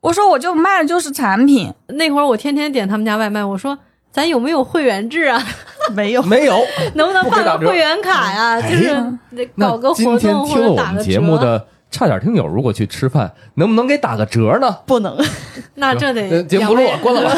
[0.00, 1.72] 我说我就卖的就是产品。
[1.88, 3.78] 那会儿我天天点他们家外卖，我说
[4.12, 5.42] 咱有没有会员制啊？
[5.94, 6.58] 没有，没有。
[6.94, 8.60] 能不能办个会员卡呀？
[8.60, 8.94] 哎就是
[9.36, 11.04] 得搞个活动或听了我们者打个折。
[11.04, 14.78] 节目的差点听友，如果去吃饭，能不能给打个折呢？
[14.86, 15.16] 不能。
[15.76, 17.34] 那这呃得节目不录了，关了吧。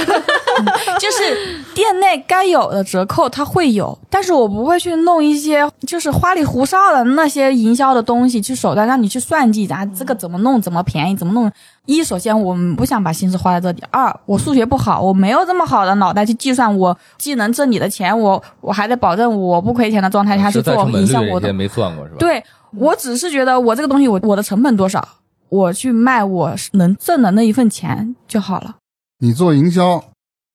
[0.99, 11.49] 就是店内该有的折扣它会有，但是我不会去弄一些就是花里胡哨的那些营销的东西去手段让你去算计咱，这个怎么弄怎么便宜怎么弄。
[11.87, 21.55] 一，首先我们不想把心思花在这里；二，我数学不好，我没有这么好的脑袋去计算，我既能挣你的钱，我我还得保证我不亏钱的状态下去做营销活动。
[21.55, 22.17] 没算过是吧？
[22.19, 22.43] 对
[22.77, 25.07] 我只是觉得我这个东西我我的成本多少，
[25.49, 28.77] 我去卖我能挣的那一份钱就好了。
[29.21, 30.03] 你做营销，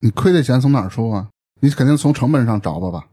[0.01, 1.27] 你亏的钱从哪儿出啊？
[1.61, 3.03] 你肯定从成本上找吧吧，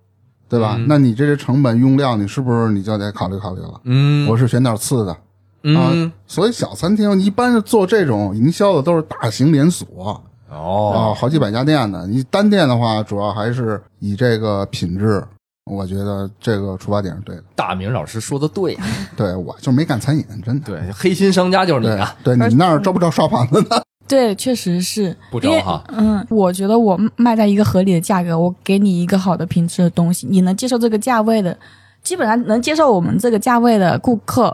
[0.49, 0.75] 对吧？
[0.77, 3.81] 嗯那你这些成本用料，你是不是你就得考虑考虑了？
[3.85, 5.17] 嗯，我是选点次的，
[5.63, 12.07] 嗯啊所以小餐厅一般做这种营销的都是大型连锁啊，哦，好几百家店的。
[12.07, 15.25] 你单店的话，主要还是以这个品质，
[15.71, 17.45] 我觉得这个出发点是对的。
[17.55, 18.83] 大明老师说的对呀，
[19.17, 20.67] 对我就没干餐饮，真的。
[20.67, 23.81] 对，黑心商家就是你对啊，对，你那儿招不招刷盘子呢？
[24.09, 25.85] 对，确实是不招哈。
[25.89, 31.57] 嗯，我觉得我卖在一个合理的价格，我给你一个好的品质的东西，你能接受这个价位的，
[32.03, 34.53] 基本上能接受我们这个价位的顾客，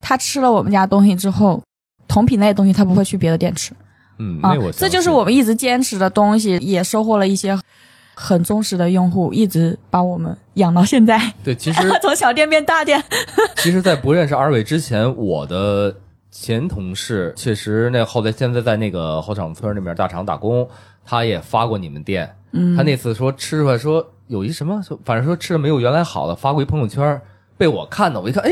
[0.00, 1.62] 他吃了我们家东西之后，
[2.06, 3.72] 同品类的东西他不会去别的店吃
[4.18, 7.58] 嗯，啊那我，这就是我们一直坚持的东西，也收获了一些
[8.20, 11.54] 很忠实的用户，一直把我们养到现在，对。
[11.54, 13.00] 其实 从小店变大店。
[13.58, 15.94] 其实，在不认识二位之前，我的
[16.32, 20.68] 前同事确实那后来现在在那个后厂村那边大厂打工，
[21.04, 22.28] 他也发过你们店。
[22.50, 27.20] 嗯他那次说吃出来说有一什么，反正说吃的没有原来好了，发过一朋友圈，
[27.56, 28.50] 被我看到，我一看，哎，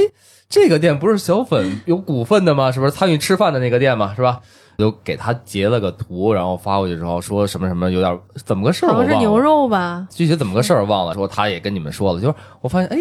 [0.49, 2.71] 这个店不是小粉有股份的吗？
[2.71, 4.15] 是不是参与吃饭的那个店嘛？
[4.15, 4.41] 是吧？
[4.79, 9.07] 就给他截了个图，然后发过去之后说什么什么有点怎么个事儿，我忘了。
[9.07, 10.07] 好像是牛肉吧？
[10.11, 12.99] 具体怎么个事儿忘了，说他也跟你们说了，就是我发现哎，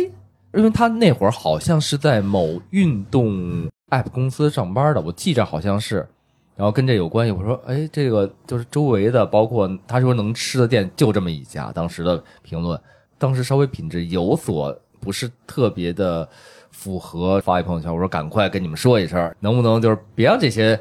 [0.54, 6.08] 因为他那会儿好像是在某运动 app 公司上班的，我记着好像是，
[6.56, 7.32] 然后跟这有关系。
[7.34, 12.80] 我说哎，这个就是周围的，包括他说能吃的店就这么一家，当时的评论，
[13.18, 16.28] 当时稍微品质有所不是特别的
[16.72, 20.80] 符合，发一朋友圈，我说赶快跟你们说一声，能不能就是别让这些。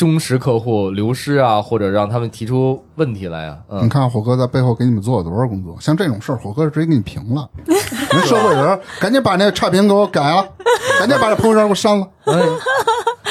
[0.00, 5.76] 忠实客户流失啊，或者让他们提出问题来啊，嗯你，看火哥在背后给你们做了多少工作？
[5.78, 7.46] 像这种事儿，火哥直接给你评了。
[7.68, 10.42] 人社会人赶紧把那差评给我改了，
[10.98, 12.08] 赶紧把这朋友圈给我删了。
[12.24, 12.34] 哎，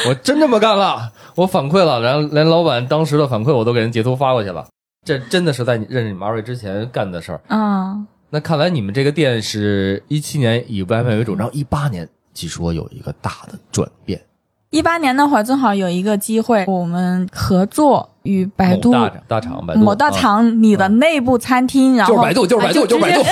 [0.07, 4.67] 我真这么干了，我反馈了，然后连老板当时的反馈我都给人截图发过去了。
[5.03, 7.41] 这真的是在你认识你们二位之前干的事儿。
[7.47, 14.21] 嗯，那看来你们这个店是一七年以外卖为主，然后一八年据说有一个大的转变，
[14.69, 23.23] 一八年那会儿正好有一个机会，我们合作与百度某大厂大厂百度某大啊厂你的内部餐厅，然后就是百度，就是百度，就是百度。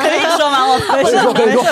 [0.00, 0.66] 可以说吗？
[0.66, 1.62] 我可以说可以说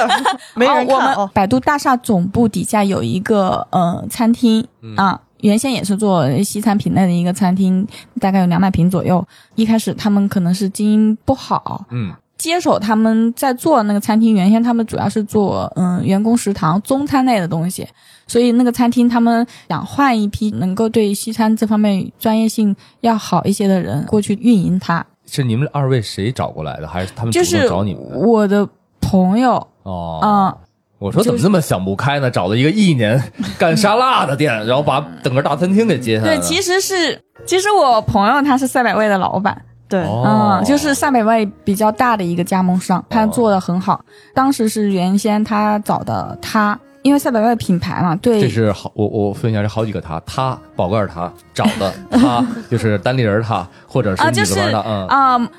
[0.55, 1.31] 没人啊我们。
[1.33, 5.21] 百度大厦总部底下有一个呃餐厅嗯啊。
[5.43, 7.87] 原先也是做西餐品类的一个餐厅，
[8.21, 9.27] 大概有两百平左右。
[9.55, 17.87] 一开始他们可能是经营不好，嗯，接手他们在做那个餐厅，原先他们主要是做嗯员工食堂中餐类的东西，
[18.27, 25.05] 所以那个餐厅他们想换一批能够对西餐这方面专业性要好一些的人过去运营它。
[25.27, 28.19] 是你们二位谁找过来的，还是他们主动就是找你们的？
[28.19, 28.67] 我的
[29.01, 30.57] 朋友，哦，嗯，
[30.99, 32.31] 我说怎么这么想不开呢？
[32.31, 33.23] 找了一个一年
[33.59, 44.03] 干沙拉的店，然后把整个大餐厅给接下来对，其实是其实我朋友他是赛百味的老板，对，哦嗯，就是赛百味比较大的一个加盟商，他做的很好。
[44.33, 55.51] 当时是原先他找的他，因为赛百味品牌嘛，对这是好，我我分享这好几个他，他宝盖儿他找的 他，就是单立人儿他，或者是啊，女就是字旁的，嗯，啊、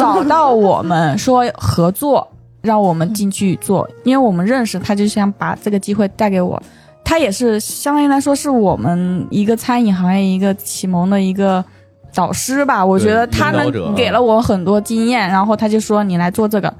[0.00, 2.26] 找到我们说合作，
[2.60, 6.60] 让我们进去做， 因为我们认识他，就想把这个机会带给我。
[7.04, 11.64] 他也是相当于来说是我们一个餐饮行业一个启蒙的一个
[12.12, 12.84] 导师吧。
[12.84, 16.72] 我觉得他领导者能给了我很多经验，然后他就说你来做这个。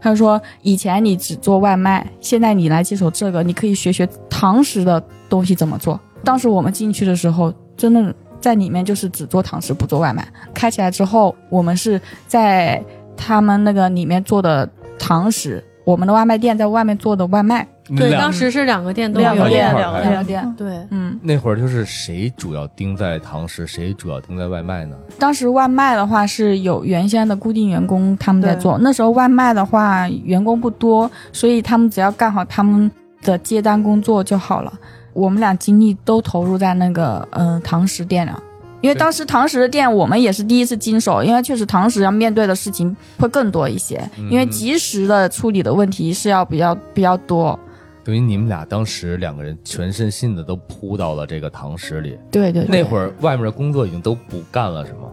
[0.00, 5.98] 他就说以前你只做外卖，现在你来接手这个，你可以学学堂食的东西怎么做。
[6.22, 10.26] 当时我们进去的时候，真的在里面就是只做堂食不做外卖。
[10.54, 12.80] 开起来之后，我们是在
[13.16, 14.68] 他们那个里面做的
[14.98, 17.66] 堂食，我们的外卖店在外面做的外卖。
[17.94, 20.54] 对，当时是两个店都有两个店，两个店。
[20.56, 24.96] 对，嗯，那会儿就是谁主要盯在堂食，谁主要盯在外卖呢？
[25.18, 32.90] 当时外卖的话是有原先的固定员工他们在做，那时候外卖的话员工不多，所以他们只要干好他们
[33.22, 34.72] 的接单工作就好了。
[35.12, 38.42] 我们俩精力都投入在那个嗯、呃堂食店了。
[38.82, 47.58] 因为当时堂食的店我们也是第一次经手，因为确实堂食要面对的事情会更多一些，因为及时的处理的问题是要比较比较多。
[48.06, 52.16] 等于你们俩当时两个人全身心的都扑到了这个堂食里。
[52.30, 55.10] 对对对，那会儿外面的工作已经都不干了，是吗？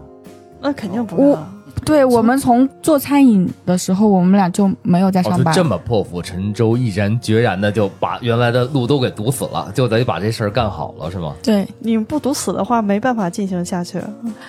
[0.60, 1.44] 那肯定不我干。
[1.84, 5.54] 对我们从做餐饮的时候，我们俩就没有在哦，上班。
[5.54, 11.34] 就这么破釜沉舟、毅然决然的就把原来的路都给堵死了，就得把这事儿干好了，是吗？
[11.42, 14.00] 对，你不堵死的话，没办法进行下去。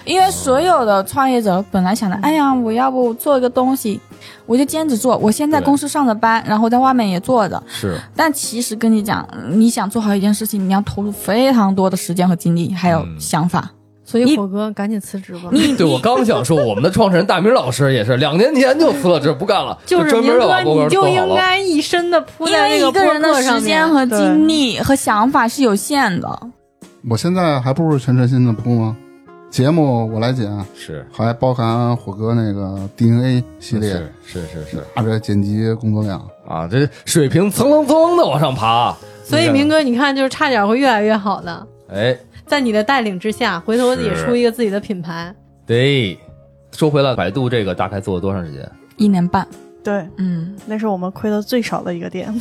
[0.06, 4.00] 因为所有的创业者本来想着，哎呀，我要不做一个东西，
[4.46, 5.18] 我就兼职做。
[5.18, 7.62] 我先在公司上着班，然后在外面也做着。
[7.68, 13.70] 是，但其实跟你讲，你想做好一件事情，你要投入非常多的时间和精力，还有嗯想法。
[14.06, 15.50] 所以火哥赶紧辞职吧。
[15.52, 21.28] 你对我刚想说，我们的创始人大明老师也是两年前就辞了职，不干了，就是专门明哥的把博客你就做好了。
[21.28, 23.62] 应该一身的扑因在那为一个播人的客上面。
[23.62, 26.40] 时间和精力和想法是有限的。
[27.10, 28.96] 我现在还不如全身心的扑吗？
[29.50, 36.22] 节目我来剪，是还包含火哥那个 DNA 系列，是是是是大这剪辑工作量。
[36.48, 38.96] 啊，这水平蹭蹭蹭的往上爬。
[39.24, 45.34] 所以明哥，你看，就是差点会越来越好的，哎，在你的带领之下，回头也出一个自己的品牌。
[45.66, 46.18] 对，
[46.72, 48.70] 说回来，百度这个大概做了多长时间？
[48.98, 49.48] 一年半，
[49.84, 52.34] 对，嗯，那是我们亏的最少的一个店。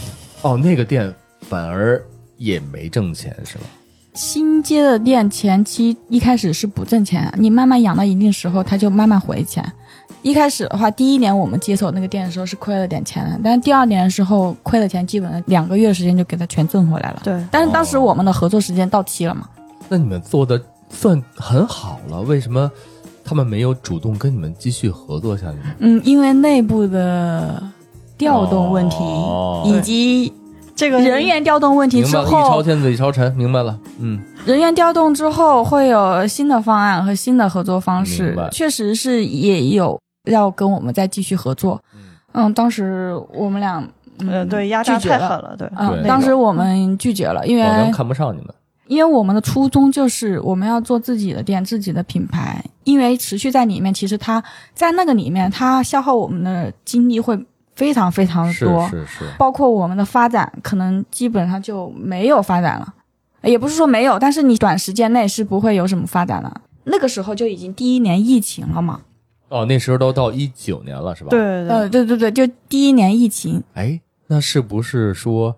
[0.43, 2.03] 哦，那个店反而
[2.37, 3.65] 也没挣钱，是吧？
[4.13, 9.65] 新接的店前期一开始是不挣钱，你慢慢养到一定时候，它就慢慢回钱。
[10.23, 17.23] 一开始的话，第一年我们接手那个店的时候是亏了点钱的，但是第二年的时候亏的钱，基本上两个月时间就给它全挣回来了。
[17.25, 19.49] 对，但是当时我们的合作时间到期了嘛，
[19.89, 22.71] 那你们做的算很好了，为什么
[23.25, 25.59] 他们没有主动跟你们继续合作下去？
[25.79, 27.63] 嗯，因为内部的
[28.17, 30.33] 调动问题、哦以及
[30.77, 33.79] 这个人员调动问题之后，天子一朝晨，明白了。
[34.01, 41.81] 嗯，人员调动之后会有新的方案和新的合作方式，确实是也有要跟我们再继续合作。
[42.33, 43.81] 嗯，当时我们俩
[44.19, 48.49] 嗯呃，对，压榨太狠了，对，嗯，对当时我们拒绝了，因为看不上你们。
[48.87, 54.43] 因为我们的初衷就是我们要做自己的店、自己的品牌，因为持续在里面，其实它
[54.75, 57.39] 在那个里面，它消耗我们的精力会
[57.75, 62.95] 非常非常的是多，是是，包括我们的发展，可能基本上就没有发展了。
[63.43, 66.63] 也不是说没有，但是你短时间内是不会有什么发展了。
[66.85, 69.01] 那个时候就已经第一年疫情了嘛，
[69.49, 71.31] 哦，那时候都到一九年了，是吧？。
[71.31, 75.55] 对对对，呃，对对对，就第一年疫情，哎，那是不是说，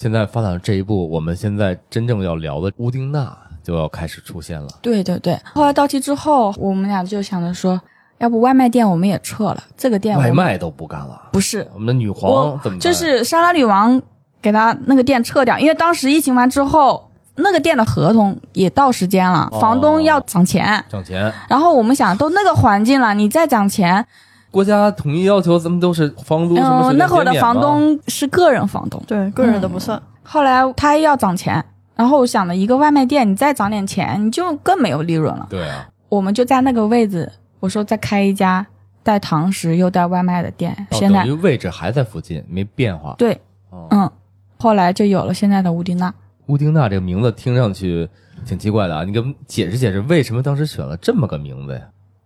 [0.00, 4.66] 现在发展到这一步，我们现在真正要聊的乌丁娜就要开始出现了？
[4.80, 5.38] 对对对。
[5.52, 7.78] 后来到期之后，我们俩就想着说，
[8.16, 12.78] 要不外卖店我们也撤了，这个店外卖都不干了，不是我们的女皇我怎么？
[12.78, 14.00] 就是沙拉女王
[14.40, 20.82] 给他那个店撤掉，因为当时疫情完之后，那个店的合同也到时间了，哦房东要涨钱。
[20.88, 24.06] 涨钱，然后我们想，都那个环境了，你再涨钱，
[24.50, 30.00] 国家统一要求咱们都是房租什么嗯、那会儿的房东是个人房东，对，个人的不算。
[30.22, 35.46] 后来他要涨钱，然后我想了一个外卖店，你再涨点钱，你就更没有利润了。
[35.50, 37.30] 对啊，我们就在那个位置，
[37.60, 38.66] 我说再开一家
[39.02, 40.72] 带堂食又带外卖的店。
[40.90, 43.14] 哦现在等于位置还在附近，没变化。
[43.18, 43.40] 对，
[43.70, 44.10] 哦，嗯，
[44.58, 46.12] 后来就有了现在的乌丁娜。
[46.46, 48.08] 乌丁娜这个名字听上去
[48.44, 51.80] 挺奇怪的啊，你给我们解释解释，为什么当时选了这么个名字呀？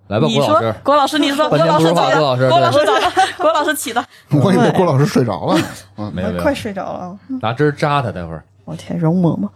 [0.08, 4.04] 来吧，你说郭老师，，郭老师，你说，郭半天不说话，老师找的，郭老师，郭老师找的，郭老师起的。
[4.42, 5.58] 我以为郭老师睡着了。
[5.96, 7.16] 嗯，没有没有快，睡着了。
[7.40, 8.44] 拿针扎他，待会儿。
[8.64, 9.48] 我天，容嬷嬷，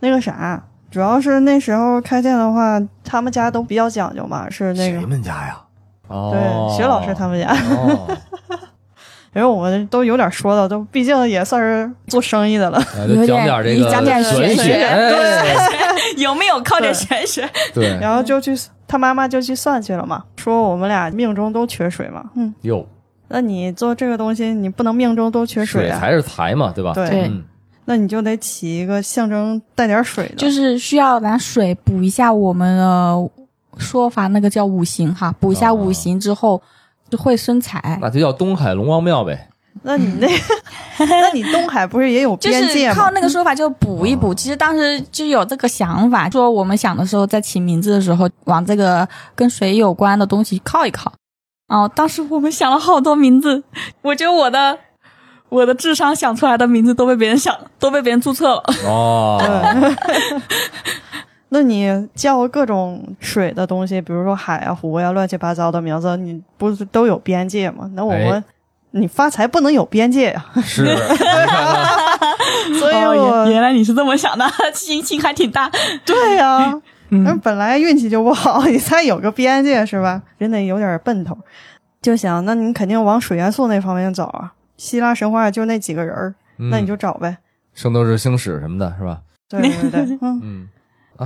[0.00, 5.58] 那个啥，主要是那时候开店的话，他们家都比较讲究嘛，是那谁个们家呀？
[6.08, 8.08] 哦，对薛老师他们家，哦，
[9.34, 12.78] 因为我们都有点说的，都毕竟也算是做生意的了。
[12.98, 15.10] 来就讲点这个讲点玄学，玄学哎，
[16.20, 17.48] 有没有靠着玄学？
[17.74, 18.54] 对， 然后就去
[18.86, 22.24] 他妈妈就去算去了嘛，说我们俩命中都缺水嘛。
[22.34, 22.86] 嗯，哟，
[23.28, 25.64] 那你做这个东西，你不能命中都缺啊。
[25.64, 26.92] 水才是财嘛，对吧？
[26.94, 27.42] 对对嗯，
[27.84, 33.30] 那你就得起一个象征带点水的，就是需要拿水补一下我们的
[33.78, 36.60] 说法，那个叫五行哈，补一下五行之后
[37.08, 37.98] 就会生财。
[38.00, 39.48] 那就叫东海龙王庙呗。
[39.84, 40.28] 那你那，
[41.06, 42.94] 那你东海不是也有就是边界吗？
[42.94, 44.34] 靠那个说法就补一补。
[44.34, 51.12] 其实当时就有这个想法，说我们想的时候，在起名字的时候，往这个跟水有关的东西靠一靠。
[51.68, 53.62] 哦，当时我们想了好多名字，
[54.02, 54.78] 我觉得我的
[55.48, 58.62] 我的智商想出来的名字都被别人想，都被别人注册了。
[58.86, 59.40] 哦，
[61.48, 67.90] 那你叫各种水的东西，比如说海啊、湖呀、乱七八糟的名字，你不是都有边界吗？
[67.94, 68.44] 那我们、哎
[68.92, 70.84] 你发财不能有边界呀、是，
[72.78, 75.70] 所以我、哦，原原来你是这么想的，心心还挺大。
[76.04, 76.58] 对呀、
[77.08, 80.22] 那嗯，本来运气就不好，你再有个边界是吧？
[80.38, 81.36] 人得有点奔头，
[82.00, 84.52] 就想那你肯定往水元素那方面找啊。
[84.76, 86.34] 希腊神话就那几个人儿，
[86.70, 87.38] 那你就找呗。
[87.74, 89.20] 圣斗士星矢什么的，是吧？
[89.48, 90.68] 对对对， 嗯，嗯，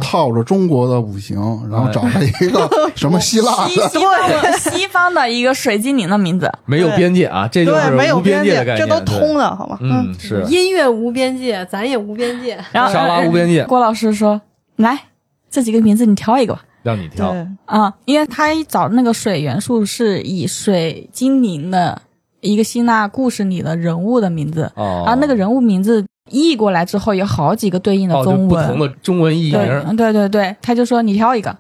[0.01, 1.37] 套着中国的五行，
[1.71, 9.79] 然后找了一个 什么希腊的，西 西方西方的一个水精灵的名字，没有边界啊，这就对，没是无有边界的概念，这都通的好吗？
[9.81, 10.45] 嗯，是。
[10.49, 12.59] 音乐无边界，咱也无边界。
[12.73, 14.41] 然后沙拉无边界，郭老师说
[14.77, 14.99] ：“来，
[15.51, 16.63] 这几个名字你挑一个吧。
[16.83, 17.33] 让你挑。
[17.33, 22.01] 对，啊、因为他找那个水元素是以水精灵的
[22.41, 28.49] 一个希腊故事里的人物的名字，哦，然后那个人物名字译过来之后有好几个对应的中文。
[28.49, 31.57] 不同的中文译对名，对对对，他就说你挑一个。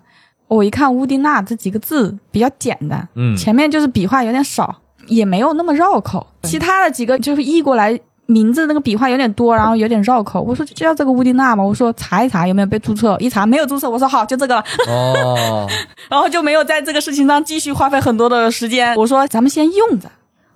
[0.48, 4.72] 我一看乌迪娜这几个字比较简单，嗯，前面就是笔画有点少，
[5.08, 6.24] 也没有那么绕口。
[6.44, 10.40] 其他的几个就是译过来，名字那个笔画有点多，然后有点绕口。
[10.40, 15.68] 我说就叫这个乌迪娜嘛，我说查一查有没有被注册，一查没有注册，我说好就这个了，哦，
[16.08, 18.94] 然后就没有在这个事情上继续花费很多的时间。
[18.94, 20.08] 我说咱们先用着。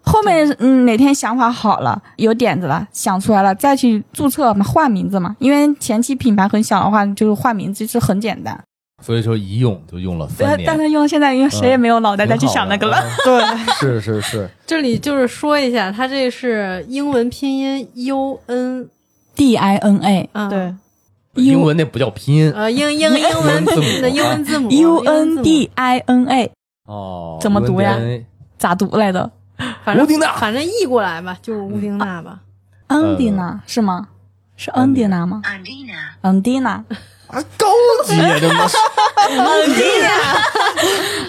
[0.03, 5.37] 后面嗯哪天想法好了，有点子了，想出来了，再去注册嘛，换名字嘛。
[5.39, 8.59] 因为前期品牌很小的话，就是换名字是很简单。
[9.03, 13.03] 所以说一用就用了三但年，但是用到现在，因为谁也没有脑袋再去想那个了。
[13.25, 13.43] 对，
[13.79, 18.89] 是是是，这里就是说一下，它这是英文拼音 U N
[19.35, 20.75] D I N A 啊，对，
[21.35, 22.35] 英文那不叫拼。
[22.35, 25.43] 音呃，英英英文字母的英文字母 U 英文字 N 母。
[25.43, 26.51] D I N A
[26.87, 27.97] 哦，怎么读呀
[28.59, 29.31] 咋读来的？
[29.85, 32.39] 反正乌丁娜反正译过来吧，就是乌丁娜吧。
[32.87, 34.09] 安迪娜是吗？
[34.57, 35.41] 是安迪娜吗？
[35.45, 36.71] 安迪娜
[37.29, 37.67] 啊，高
[38.05, 38.69] 级呀，这么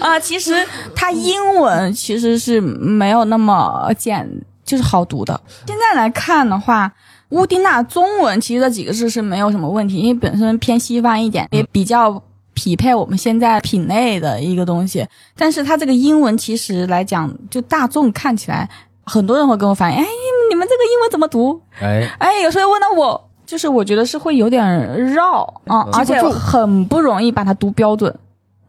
[0.00, 4.28] 啊，其实它英文其实是没有那么简，
[4.64, 5.40] 就是好读的。
[5.66, 6.92] 现在来看的话，
[7.28, 12.20] 乌丁娜中文其实这几个字是没有什么问题，因为本身偏西方一点，也比较
[12.54, 15.06] 匹配我们现在品类的一个东西。
[15.36, 18.68] 但是它这个英文其实来讲，就大众看起来，
[19.04, 20.06] 很多人会跟我反映，哎，
[20.50, 21.60] 你们这个英文怎么读？
[21.80, 24.64] 哎，哎，有时候问到我，就是我觉得是会有点
[25.12, 28.14] 绕啊、嗯而且很不容易把它读标准。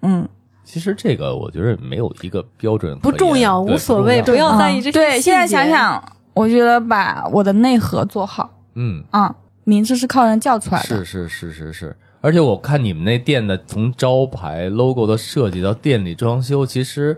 [0.01, 0.27] 嗯，
[0.63, 6.03] 其实这个我觉得没有一个标准，不重要无所谓不要在意这些嗯对，现在想想，
[6.33, 10.87] 我觉得把我的内核做好嗯，啊、名字是靠人叫出来的。
[10.87, 17.17] 是是是是是，而且我看你们那店的从招牌 logo 的设计到店里装修，其实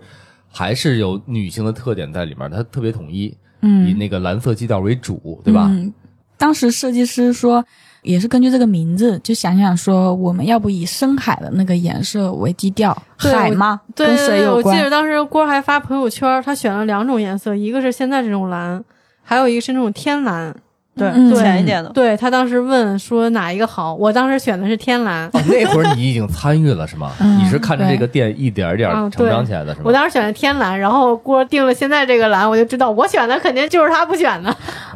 [0.52, 3.32] 还是有女性的特点在里面，它特别统一，
[3.62, 5.68] 嗯以嗯，那个蓝色基调为主，对吧？
[5.70, 5.94] 嗯，
[6.40, 7.64] 当时设计师说，
[8.02, 14.72] 也是根据这个名字，就想想说，我们要不以深海的那个颜色为基调，海吗，对跟对对我记。
[14.72, 18.84] 得当时郭还发朋友圈，他选了两种颜色，一个是现在这种蓝，
[19.22, 20.56] 还有一个是那种天蓝。
[20.98, 21.90] 对，嗯浅一点的。
[21.90, 25.28] 对他当时问说哪一个好，我当时选的是天蓝。
[25.34, 27.12] 哦，那会儿你已经参与了是吗？
[27.20, 29.84] 嗯你是看着这个店一点儿一点儿嗯成长起来的是吗？
[29.86, 34.50] 我当时选的天蓝，然后郭定了现在这个蓝，我就知道我选的肯定就是他不选的。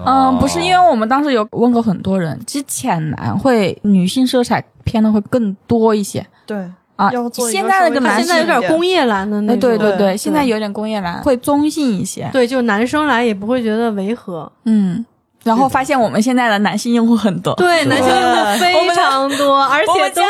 [0.06, 6.26] 嗯，不哦是，因为我们当时有问过很多人，其实浅蓝会女性色彩偏的会更多一些。
[6.45, 6.58] 对，
[6.95, 7.12] 啊
[7.52, 12.30] 现在的跟稍微男他现在有点工业蓝的那呃，种，对对对现在有点工业蓝，会中性一些。
[12.32, 14.50] 对，就男生来也不会觉得违和。
[14.66, 15.06] 嗯，
[15.50, 17.56] 然后发现我们现在的男性用户很多。
[17.56, 20.22] 对，男性用户非常多，而且都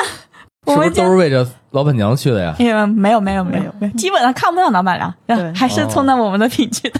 [0.65, 2.53] 我们家是不是都是为着老板娘去的呀？
[2.59, 6.99] 也没有没有没有没有，基本上看不到老板娘，对还是冲着我们的品去的。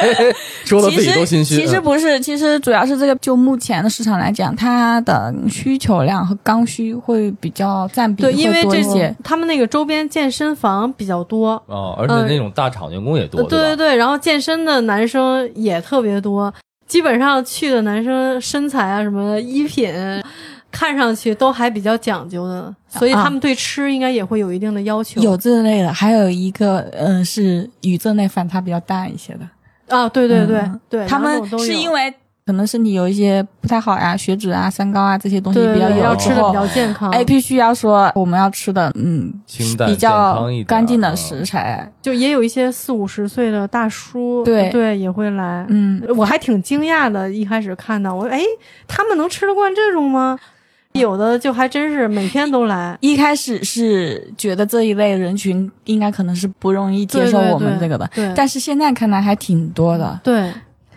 [0.64, 1.56] 说的自己其实都心虚。
[1.56, 9.14] 其实不是，其实主要是这个，就目前的市场来讲，它的需求量和刚需会比较占比对，因为这些。
[9.22, 11.62] 他们那个周边健身房比较多。
[11.66, 13.76] 哦，而且那种大厂员工也多，呃对对？
[13.76, 16.52] 对，然后健身的男生也特别多，
[16.86, 19.92] 基本上去的男生身材啊什么的衣品，
[20.70, 25.20] 看上去都还比较讲究的，所以他们对吃应该也会有一定的要求。
[25.20, 29.48] 有这类的，还有一个，呃，是与这类反差比较大一些的。
[29.88, 32.12] 啊，对对对、嗯对，他们是因为
[32.46, 45.66] 可能身体有一些不太好呀，血脂啊、三高啊这些东西比较要吃的比较健康，哎，必须要说我们要吃的，嗯，清淡比较干净的嗯食材，就也有一些四五十岁的大叔，对对也会来。
[45.70, 48.40] 嗯，我还挺惊讶的，一开始看到我，哎，
[48.86, 50.38] 他们能吃得惯这种吗？
[50.92, 60.50] 有的就还真是每天都来，一开始是觉得这一类人群应该可能是不容易接受我们这个的，对但是现在看来还挺多的，对，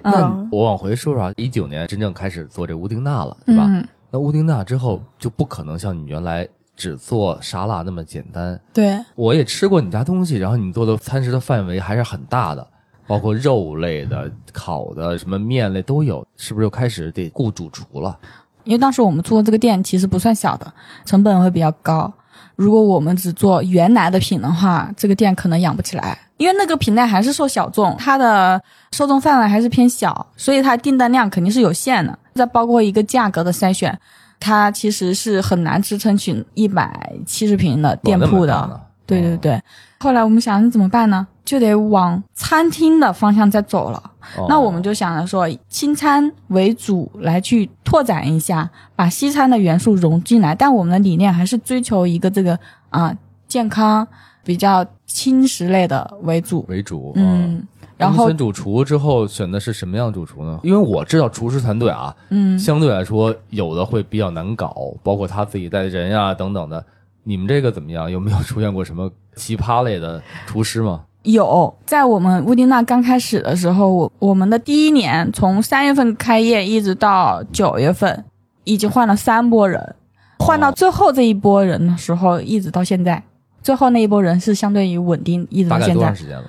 [0.03, 3.65] 嗯嗯我往回说说啊，一九年真正开始做这乌丁娜了，对吧？
[3.67, 8.59] 嗯，那乌丁娜之后就不可能像你原来只做沙拉那么简单。
[8.73, 12.65] 对，我也吃过你家东西，然后你做的餐食的范围还是很大的，
[13.05, 18.17] 包括肉类的、烤的、什么面类都有，是不是又开始得雇主厨了？
[18.63, 20.73] 因为当时我们做这个店其实不算小的，
[21.05, 22.11] 成本会比较高。
[22.55, 28.59] 如果我们只做原来的品的话，这个店可能养不起来，因为那个平台还是受小众，它的
[28.93, 32.17] 受众范围还是偏小，所以它订单量肯定是有限的。
[32.33, 33.99] 再包括一个价格的筛选，
[34.39, 38.81] 它其实是很难支撑起一百七十平的店铺的。
[39.05, 39.61] 对对对。
[39.99, 41.27] 后来我们想怎么办呢？
[41.43, 44.01] 就得往餐厅的方向再走了。
[44.37, 50.55] 哦那我们就想着说，以清餐为主来去拓展一下，把西餐的元素融进来。
[50.55, 52.57] 但我们的理念还是追求一个这个
[52.91, 53.13] 啊、
[53.47, 54.07] 健康、
[54.49, 56.65] 比较轻食类的为主。
[56.67, 57.61] 为主，嗯，
[57.95, 60.59] 然后选主厨之后选的是什么样的主厨呢？
[60.63, 66.83] 因为我知道厨师团队啊，嗯，相对来说有的会比较难搞，包括他自己带的人呀、等等的。
[67.21, 68.09] 你们这个怎么样？
[68.09, 71.01] 有没有出现过什么奇葩类的厨师吗？
[71.21, 78.25] 有在我们乌丁娜刚开始的时候，我我们的第一年从三月份开业一直到九月份，
[78.63, 79.95] 已经换了三波人，
[80.39, 83.21] 换到最后这一波人的时候，一直到现在，
[83.61, 86.45] 最后那一波人是相对于稳定，一直大概到现在多长时间了？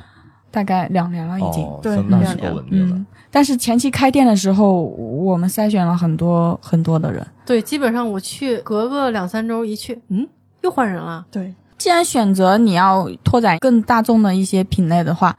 [0.51, 1.65] 大概两年了已经。
[1.65, 2.97] 哦，对相当是够两年稳定的。
[2.97, 7.25] 嗯，但是前期开店的时候，我们筛选了很多很多的人。
[7.47, 10.27] 对，基本上我去隔个两三周一去，嗯，
[10.63, 11.25] 又换人了。
[11.31, 15.37] 对，既然选择你要拓展更大众的一些品类的话，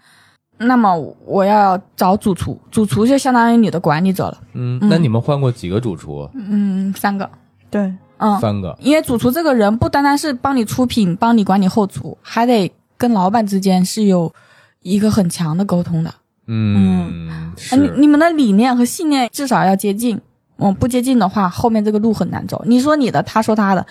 [0.57, 0.95] 那么
[1.25, 4.37] 我要找主厨，主厨就相当于你的管理者了。
[4.53, 6.29] 嗯，嗯那你们换过几个主厨？
[6.33, 7.29] 嗯，三个。
[7.69, 8.77] 对，嗯，三个。
[8.79, 14.31] 因为主厨这个人不单单是帮你出品、帮你管理后厨，还得跟老板之间是有
[14.81, 16.13] 一个很强的沟通的。
[16.45, 20.21] 嗯，你你们的理念和信念至少要接近。
[20.63, 22.61] 嗯，不接近的话，后面这个路很难走。
[22.67, 23.83] 你说你的，他说他的，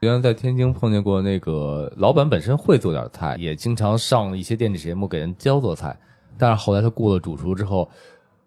[0.00, 5.94] 原来在天津碰见过那个老板，本身会做点菜，也经常上一些电视节目给人教做菜。
[6.38, 7.90] 但是后来他雇了主厨之后，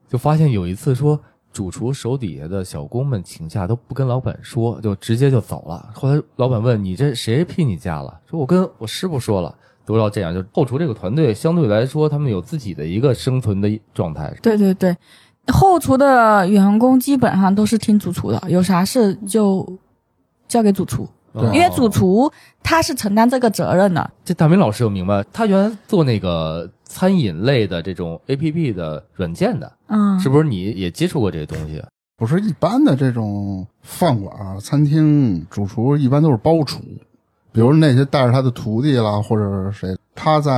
[0.08, 1.20] 就发现有一次说，
[1.52, 5.89] 主厨手底下的小工们请假都不跟老板说，就直接就走了。
[5.93, 8.20] 后来老板问你这谁批你假了？
[8.30, 9.56] 说我跟我师傅说了。
[9.86, 14.32] 都要这样，就后厨这个团队相对来说，他们有自己的一个生存的状态。
[14.39, 14.95] 对对对，
[15.47, 19.68] 后厨的员工基本上都是听主厨的，有啥事就
[20.47, 21.10] 交给主厨，
[21.54, 22.32] 因为主厨
[22.62, 24.10] 他是承担这个责任的。
[24.24, 31.84] 这大明老师有明白，他原来做那个餐饮类的这种 A P P 的软件的，嗯，是不是你也接触过这些东西？
[32.18, 36.82] 不是一般的这种饭馆儿、餐厅主厨一般都是包厨，
[37.54, 40.52] 比如那些带着他的徒弟啦，或者是谁，他在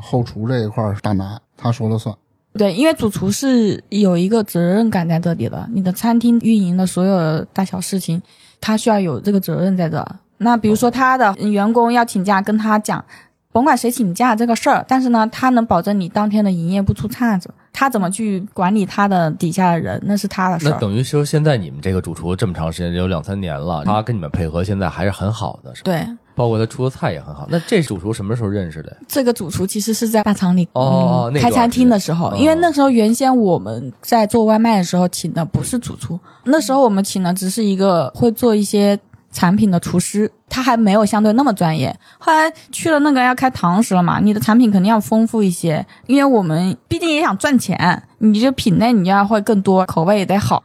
[0.00, 2.16] 后厨这一块是大拿，他说了算。
[2.54, 8.20] 对，因为主厨是有一个责任感在这里的，你的餐厅运营的所有大小事情，
[8.62, 10.02] 他需要有这个责任在这。
[10.38, 13.04] 那比如说他的员工要请假，跟他讲，
[13.52, 17.52] 甭管谁请假这个事儿，但是呢，他能保证你当天的营业不出岔子。
[17.74, 20.70] 他怎么去管理他的底下的人，那是他的事儿。
[20.70, 25.84] 那等于说，现在你们这个主厨这么长时间，有两三年了，他跟你们配合现在还是很好的，是吧？
[25.84, 27.46] 对，包括他出的菜也很好。
[27.50, 28.96] 那这主厨什么时候认识的？
[29.06, 38.98] 这个主厨其实是在大厂里哦开餐厅的时候，因为那时候原先我们在做外卖的时候请的不是主厨，那时候我们请的只是一个会做一些
[39.30, 41.94] 产品的厨师，他还没有相对那么专业。
[42.18, 50.62] 后来去了那个要开堂食了嘛，你的产品肯定要丰富一些，因为我们毕竟也想赚钱，你这品类你要会更多，口味也得好。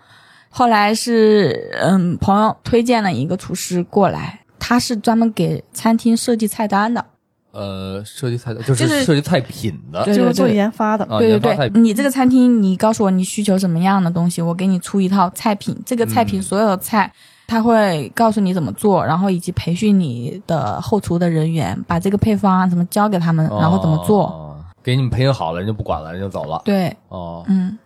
[0.50, 7.04] 后来是嗯，朋友推荐了一个厨师过来，他是专门给餐厅设计菜单的。
[7.52, 11.04] 呃，设计菜单就是是设计菜品的就是做研发的。
[11.06, 15.76] 啊，对对对，你这个餐厅，你告诉我你需求什么样的东西，我给你出一套菜品。
[15.86, 17.12] 这个菜品嗯所有的菜，
[17.48, 24.28] 他会告诉你怎么做，然后以及培训你的后厨的人员，把这个配方啊什么交给他们，然后怎么做。
[24.28, 24.54] 哦
[24.84, 26.62] 给你们培训好了，人就不管了，人就走了。
[26.64, 27.78] 对，哦，嗯，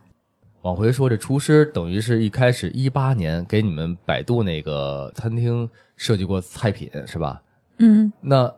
[0.62, 5.68] 往回说，这厨师等于是一开始一八年给你们百度那个餐厅
[6.02, 7.40] 设计过菜品是吧？
[7.78, 8.52] 嗯，那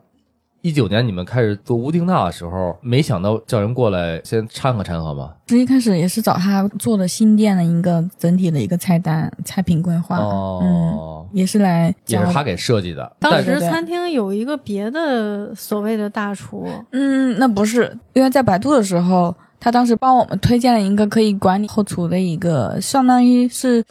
[0.62, 5.34] 一九年你们开始做乌丁纳的时候，没想到叫人过来先掺和掺和吗？
[5.46, 23.84] 最一开始也是找他做的新店的一个整体的一个菜单、菜品规划，嗯，哦，也是来教也是他给设计的，当时餐厅有一个别的所谓的大厨，嗯，那不是，因为在百度的时候，他当时帮我们推荐了一个可以管理后厨的一个，相当于是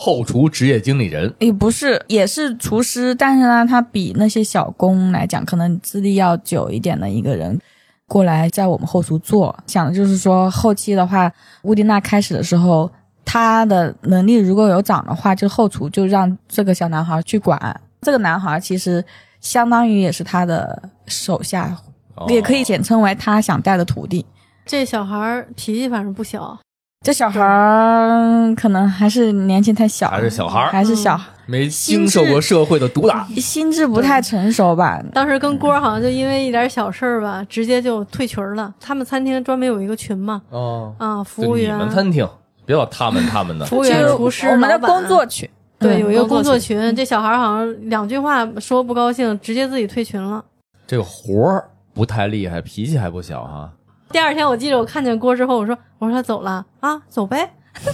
[0.00, 1.34] 后厨职业经理人。
[1.40, 7.60] 也不是，也是厨师，但是呢，他比那些小工来讲，可能资历要久一点的一个人
[8.06, 11.30] 过来在我们后厨做，想的就是说后期的话，
[11.62, 12.88] 乌迪娜开始的时候，
[13.24, 17.80] 他的能力如果有涨的话，就后厨就让这个小男孩去管。
[18.00, 19.04] 这个男孩其实
[19.40, 21.76] 相当于也是他的手下，
[22.14, 24.24] 哦也可以简称为他想带的徒弟。
[24.64, 26.56] 这小孩儿脾气反正不小，
[27.00, 35.00] 这小孩儿可能还是年纪太小，还是小孩儿还是小，没经受过社会的毒打，心智不太成熟吧？
[35.14, 38.74] 当时跟郭儿好像就因为一点小事儿吧，直接就退群了。
[38.80, 42.28] 他们餐厅专门有一个群嘛，哦，啊，服务员、们餐厅，
[42.66, 46.78] 别老他们他们的，服务员、就是厨师，我们的工作群，对，嗯有一个工作群。
[46.78, 50.44] 群，这小孩儿好像两句话说不高兴，直接自己退群了。
[50.86, 53.70] 这个活儿不太厉害，脾气还不小哈。
[54.10, 57.92] 第二天我记得我看见郭之后，我说我说他走了啊，走呗， 特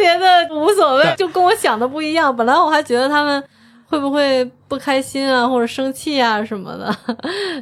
[0.00, 2.34] 别的无所谓，就跟我想的不一样。
[2.34, 3.42] 本来我还觉得他们
[3.86, 6.96] 会不会不开心啊，或者生气啊什么的，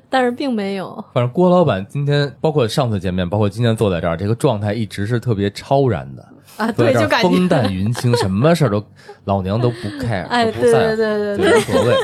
[0.09, 1.05] 但是并没有。
[1.12, 8.83] 反正郭老板今天，包括上次见面，包括今天坐在这儿，这个状态一直是特别超然的，啊，对，就感觉风淡云轻，什么事儿都
[9.27, 11.95] 老娘都不 care，哎，都对对不在乎，对对对，无所谓。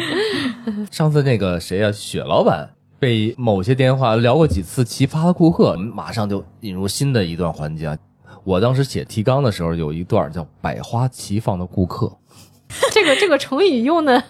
[0.90, 2.68] 上次那个谁呀、雪老板
[3.00, 7.98] 被某些电话聊过几次奇葩的顾客，马上就引入新的一段环节啊。
[8.44, 12.12] 我当时写提纲的时候，有一段叫“百花齐放的顾客”，
[12.92, 14.22] 这个这个成语用的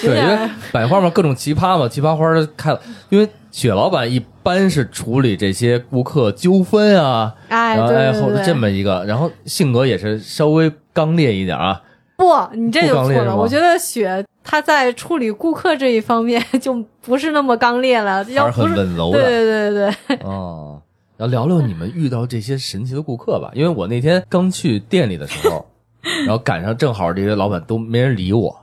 [0.00, 2.80] 对，因为 百花嘛，各种奇葩嘛，奇葩花都开了。
[3.10, 11.80] 因为雪老板一般是处理这些顾客纠纷啊，哎，然后这么一个，然后性格也是稍微刚烈一点啊。
[12.16, 13.36] 不，你这就错了。
[13.36, 20.80] 我觉得雪她在处理顾客这一方面 就不是那么刚烈了，要很温柔对的对对对，哦。
[21.16, 25.64] 然后聊聊你们遇到这些神奇的顾客吧，因为我那天刚去店里的时候，
[26.26, 28.54] 然后赶上正好这些老板都没人理我，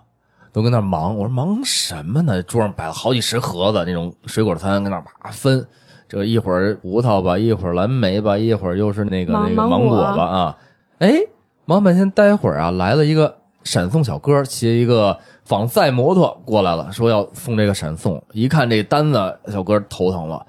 [0.51, 1.17] 都跟那忙。
[1.17, 2.43] 我说忙什么呢？
[2.43, 5.65] 桌上摆了好几十盒子那种水果餐，跟那儿啪分。
[6.09, 10.57] 这一会儿葡萄吧，一会儿蓝莓吧，一会儿又是那个那个芒果吧啊。
[10.99, 11.15] 哎，
[11.63, 18.21] 忙半天，待会儿啊来了一个闪送小哥，骑一个仿赛摩托过来了，说要送这个闪送。
[18.31, 20.45] 一看这单子，小哥头疼了，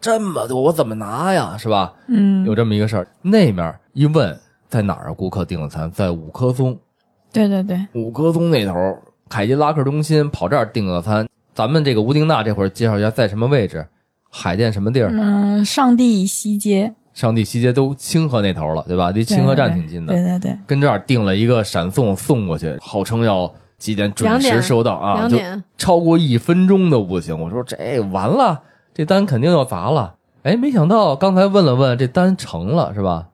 [0.00, 1.56] 这么多我怎么拿呀？
[1.56, 1.92] 是吧？
[2.08, 3.08] 嗯，有这么一个事儿。
[3.22, 4.38] 那面一问
[4.68, 5.12] 在哪儿啊？
[5.12, 6.78] 顾客订的餐在五棵松，
[7.32, 8.74] 对对对，五棵松那头
[9.28, 11.26] 凯迪拉克中心跑这儿订的餐。
[11.54, 13.86] 咱们这个吴丁娜这会儿介绍一下在什么位置，
[14.30, 15.10] 海淀什么地儿？
[15.12, 19.10] 嗯，上地西街，上地西街都清河那头了，对吧？
[19.10, 20.14] 离清河站挺近的。
[20.14, 23.52] 对对对，跟这儿订了一个闪送送过去，号称要
[23.82, 25.28] 几点准时收到啊？
[25.28, 27.36] 就两点超过一分钟都不行。
[27.36, 28.60] 我说这完了，
[28.94, 30.14] 这单肯定要砸了。
[30.44, 33.26] 哎，没想到刚才问了问，这单成了是吧？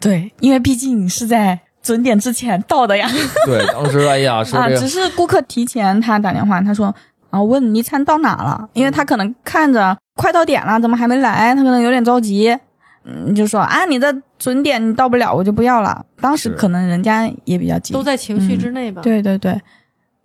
[0.00, 3.06] 对，因为毕竟是在准点之前到的呀。
[3.44, 6.94] 对，当时哎呀， 是啊，这个只是顾客提前他打电话，他说
[7.28, 8.68] 啊，问你餐到哪了？
[8.72, 11.54] 因为他可能看着快到点了，怎么还没来？
[11.54, 12.56] 他可能有点着急。
[13.04, 16.04] 嗯，就说啊，你的准点你到不了，我就不要了。
[16.20, 19.00] 当时可能人家也比较急，都在情绪之内吧。
[19.00, 19.58] 对对对，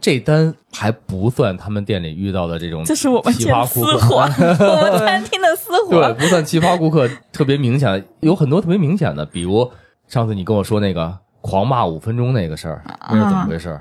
[0.02, 4.66] 这单还不算他们店里遇到的这种这是我们奇葩顾活，客。
[4.68, 9.72] 我们餐厅的私 对，不算奇葩顾客，特别明显，有很多特别明显的，比如
[10.08, 13.80] 上次你跟我说那个狂骂五分钟那个事儿，那是怎么回事？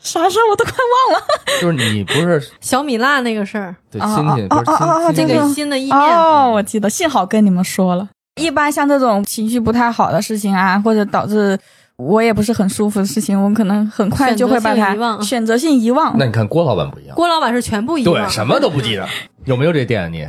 [0.00, 1.26] 啥事儿我都快忘了。
[1.62, 8.06] 就是你不是小米辣那个事儿，啊对亲戚，啊不是亲亲那这个个新的意面，哦，我记得，幸好跟你们说了。
[8.38, 11.58] 一般像这种情绪不太好的事情啊，或者导致
[11.96, 16.16] 我也不是很舒服的事情，我可能很快就会把它选择性遗忘选择性遗忘。
[16.18, 19.06] 那你看郭老板不一样，郭老板是全部遗忘，对，什么都不记得，
[19.44, 20.26] 有没有这店啊你？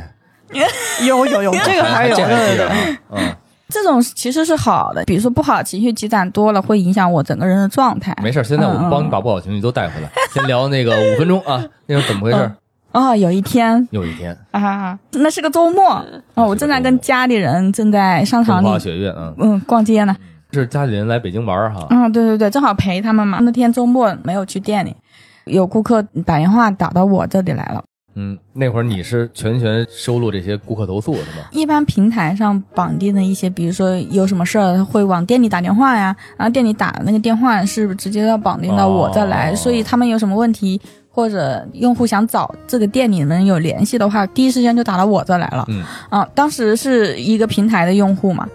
[1.06, 2.16] 有有有，这个还 有？
[3.10, 3.34] 嗯，
[3.68, 8.16] 这种其实是好的，比如说不好情绪积攒多了，会影响我整个人的状态。
[8.22, 10.08] 没事，现在我们帮你嗯把不好情绪都带回来。
[10.32, 12.52] 先聊那个五分钟啊，那是怎么回事？
[12.92, 16.00] 哦，有一天有一天，啊，那是个周末
[16.34, 20.16] 哦，我正在跟家里人正在商场里风花雪月啊，嗯逛街呢。
[20.52, 21.86] 是家里人来北京玩儿哈。
[21.90, 23.38] 嗯，对对对，正好陪他们嘛。
[23.42, 24.94] 那天周末没有去店里，
[25.44, 27.82] 有顾客打电话打到我这里来了。
[28.18, 31.44] 嗯，那会儿你是全权收录这些顾客投诉是吗？
[31.52, 40.80] 一般平台上绑定的一些，比如说有什么事儿会往店里打电话呀，然后店里打的那个电话是直接要绑定到我这来，哦所以他们有什么问题
[41.10, 45.66] 或者用户想找这个店里能有联系的话，第一时间就打到我这来了。
[45.68, 48.48] 嗯啊，当时是一个平台的用户嘛，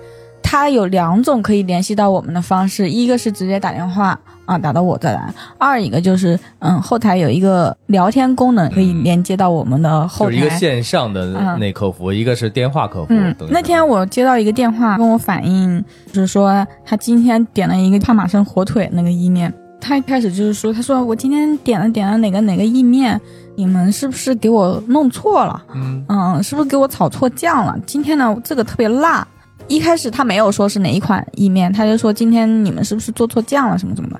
[0.51, 10.35] 他有两种可以联系到我们的方式，一个是直接打电话啊打到我这来，二一个就是嗯后台有一个聊天功能可以连接到我们的后台。
[10.35, 13.13] 就是一个线上的嗯那客服，一个是电话客服。
[13.49, 15.81] 那天我接到一个电话，跟我反映，
[16.11, 19.53] 就是说他今天点了一个帕玛森火腿那个意面。
[19.79, 23.17] 他一开始就是说，他说我今天点了点了哪个哪个意面，
[23.55, 25.63] 你们是不是给我弄错了？
[25.73, 27.73] 嗯嗯，是不是给我炒错酱了？
[27.87, 29.25] 今天呢，这个特别辣。
[29.71, 34.19] 一开始他没有说是哪一款意面，他就说今天你们是不是做错酱了什么什么的。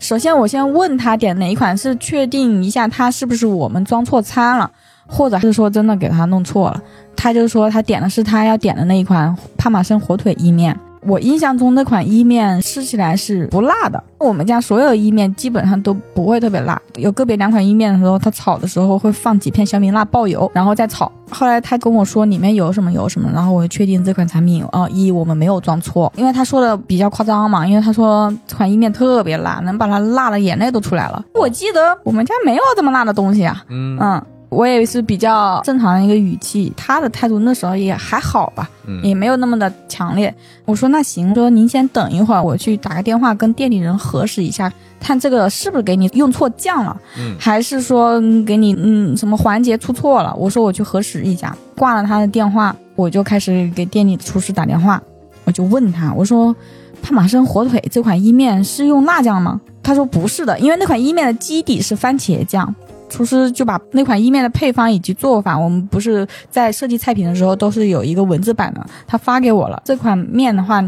[0.00, 4.68] 首先我先问他点哪一款，是确定一下他是不是我们装错餐了，
[5.06, 6.82] 或者是说真的给他弄错了。
[7.14, 10.76] 他就说他点的是他要点的那一款帕玛森火腿意面。
[11.02, 21.10] 我印象中那款意面吃起来是不辣的，我们家所有意面基本上都不会特别辣，有个别两款意面的时候，它炒的时候会放几片小米辣爆油，然后再炒。
[21.30, 31.24] 后来他跟我说里面有什么有什么，然后我就确定这款产品啊、一我们没有装错，因为他说的比较夸张嘛，因为他说这款意面特别辣，能把它辣的眼泪都出来了。
[31.34, 34.22] 我记得我们家没有这么辣的东西啊，嗯。
[34.50, 40.34] 我也是比较正常的一个语气，他的态度那时候也还好吧，嗯也没有那么的强烈。
[40.64, 50.34] 我说那行，说您先等一会儿，我去打个电话跟店里人核实一下，看这个是不是给你用错酱了，嗯还是说嗯给你嗯什么环节出错了？
[50.36, 51.56] 我说我去核实一下。
[51.76, 55.00] 挂了他的电话，我就开始给店里厨师打电话，
[55.44, 56.54] 我就问他，我说
[57.00, 59.60] 帕玛森火腿这款意面是用辣酱吗？
[59.82, 62.74] 他说不是的，因为那款意面的基底是番茄酱。
[63.10, 69.82] 厨师就把那款意面的配方以及做法，我们不是在设计菜品的时候都是有一个文字版的，他发给我了。
[69.84, 70.82] 这款面的话，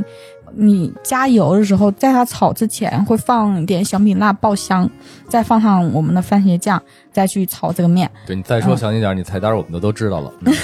[0.54, 4.88] 你加油的时候，在它炒之前会放一点小米辣爆香，
[5.28, 6.80] 再放上我们的番茄酱，
[7.12, 8.10] 再去炒这个面。
[8.26, 10.32] 对你再说详细点，你菜单我们都都知道了。
[10.46, 10.54] 嗯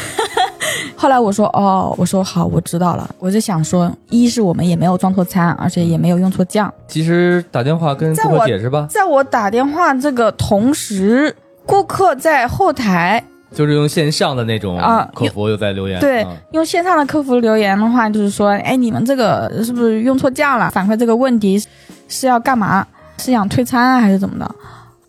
[0.96, 3.08] 后来我说哦，我说好，我知道了。
[3.20, 6.72] 我就想说，一是我们也没有装错餐，而且也没有用错酱。
[6.88, 11.32] 其实打电话跟顾在我客解释吧，在我打电话这个同时，
[11.68, 16.00] 顾客在后台就是用线上的那种啊客服又在留言。
[16.00, 20.70] 对啊，用线上的客服留言的话，就是说，哎，你们这个是不是用错价了？
[20.70, 21.62] 反馈这个问题
[22.08, 22.86] 是要干嘛？
[23.18, 24.54] 是想退餐啊，还是怎么的？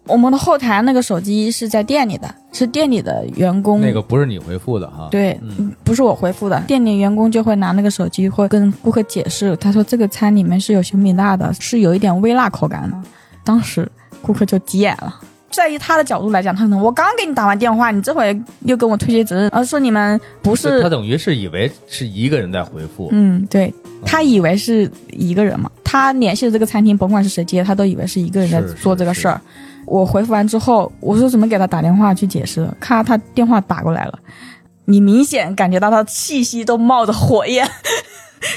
[0.05, 3.79] 我们的后台那个手机是在店里的，是店里的员工。
[3.79, 5.07] 那个不是你回复的哈。
[5.11, 12.97] 对，嗯不是我回复的，店里员工就会拿那个手机会跟顾客解释，他说这个餐里面是有小米辣的，是有一点微辣口感的。
[13.43, 13.87] 当时
[14.21, 15.13] 顾客就急眼了。
[15.51, 23.09] 在于他的角度来讲，他可能我刚给你打完电话，你这会又跟我推卸责任，而说你们不是他等于是以为是一个人在回复。
[23.11, 23.73] 嗯，对
[24.05, 29.39] 他以为是一个人嘛，他联系的这个餐厅，甭管是谁接，他都以为是一个人在做这个事儿。
[29.85, 32.69] 我回复完之后，我说怎么给他打电话去解释？
[32.79, 34.19] 咔，他电话打过来了，
[34.85, 37.67] 你明显感觉到他气息都冒着火焰，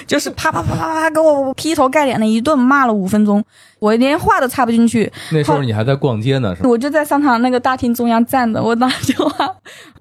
[0.06, 3.42] 就是啪啪啪啪啪给我劈头盖脸的一顿骂了五分钟，
[3.78, 6.68] 我连话都插不进去，那时候你还在逛街呢，是吧？
[6.68, 9.54] 我就在商场那个大厅中央站着，我打电话，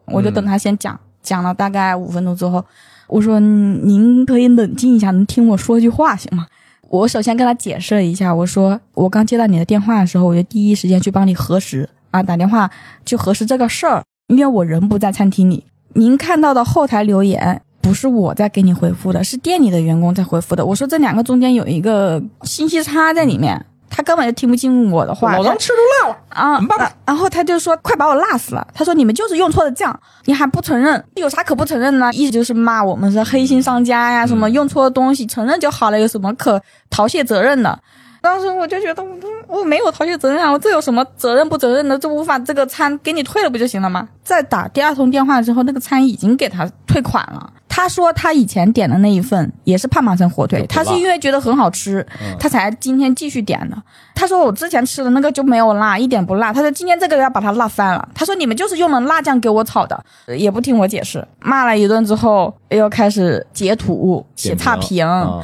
[0.06, 2.64] 我就等他先讲，讲了大概五分钟之后，
[3.08, 6.48] 我说嗯您可以冷静一下，能听我说句话行吗？
[6.90, 12.70] 我首先跟他解释了一下，我说我刚接到你的电话的时候，我就第一时间去帮你核实啊，打电话
[13.06, 15.66] 去核实这个事儿，因为我人不在餐厅里。
[15.94, 20.66] 您看到的后台留言不是我在给你回复的，是店里的员工在回复的。
[20.66, 25.36] 我说这两个中间有一个信息差在里面，他根本就听不进我的话。
[25.38, 25.74] 他吃出
[26.04, 26.18] 辣了。
[26.30, 28.66] 啊，然然后他就说快把我辣死了。
[28.74, 32.10] 他说你们就是用错了酱，你还不承认，有啥可不承认呢？
[32.14, 37.78] 意思就是骂我们是黑心商家呀，什么用错东西承认就好了，有什么可逃卸责任的？
[38.22, 39.18] 当时我就觉得我
[39.48, 41.98] 我没有逃卸责任啊，我这有什么责任不责任的？
[41.98, 44.08] 这无法这个餐给你退了不就行了吗？
[44.24, 47.52] 再打第二通电话之后，那个餐已经给他退款了。
[47.74, 53.84] 他说他以前点的那一份也是胖胖生火腿他是因为觉得很好吃，嗯他才今天继续点的。
[54.14, 56.52] 他说我之前吃的那个就没有辣，一点不辣。
[56.52, 58.10] 他说今天这个要把它辣翻了。
[58.14, 60.04] 他说你们就是用了辣酱给我炒的，
[60.38, 65.08] 也不听我解释，骂了一顿之后又开始截图写差评。
[65.08, 65.42] 啊，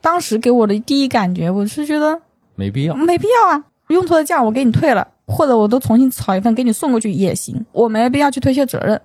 [0.00, 2.20] 当时给我的第一感觉，我是觉得
[2.56, 2.96] 没必要。
[2.96, 9.00] 没必要啊，用错的酱我给你退了，或者我都重新炒一份给你送过去也行，我没必要去推卸责任。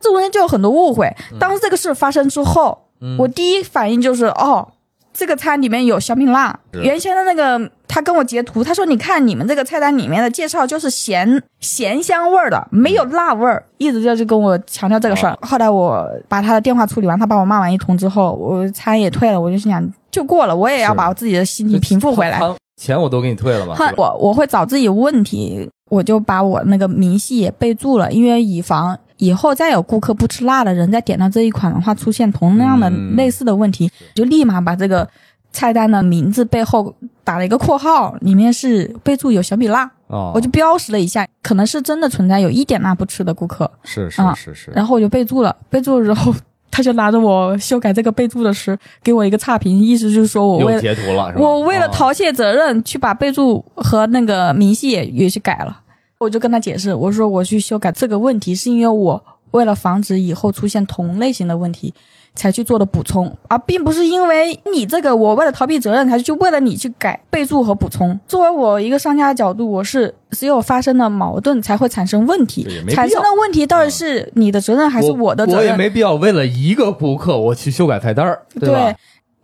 [0.00, 1.10] 这中间就有很多误会。
[1.38, 4.66] 当时这个事发生之后，嗯我第一反应就是哦，
[5.12, 6.58] 这个餐里面有小米辣。
[6.72, 15.36] 原先的那个他跟我截图，他说你看你们这个菜单里面的介绍就是咸咸香味儿的，没有辣味儿，一直就是跟我强调这个事儿。
[15.42, 22.40] 后来我把他的电话处理完，他把我骂完一通之后，我餐也退了，我就心想就过了，我也要把我自己的心情平复回来。
[22.76, 33.14] 钱我都给你退了吧我我会找自己问题，我就把我那个明细也备注了，因为以防以后再有顾客不吃辣的人再点到这一款的话，出现同样的嗯。
[33.16, 35.08] 类似的问题，就立马把这个
[35.52, 46.34] 菜单的名字背后打了一个括号，里面是备注有小米辣，哦，我就标识了一下，可能是真的存在有一点辣不吃的顾客，是是啊是是，然后我就备注了，备注了之后。
[46.70, 51.90] 他就拿着我修改这个备注的时，给我一个差评，意思就是说我为了截图了，我为了哦。
[51.90, 55.80] 逃卸责任，去把备注和那个明细也也去改了。
[56.18, 61.94] 我就跟他解释，我说我去修改这个问题，是因为我为了防止以后出现同类型的问题，
[62.34, 68.18] 才去做的补充，而并不是因为你这个我为了逃避责任，才去为了你去改备注和补充。
[68.26, 75.60] 作为我一个商家的角度，我是只有发生了矛盾才会产生问题产生的问题到底是你的责任还是我的责任？
[75.60, 78.92] 我也没必要为了一个顾客我去修改菜单儿，对吧？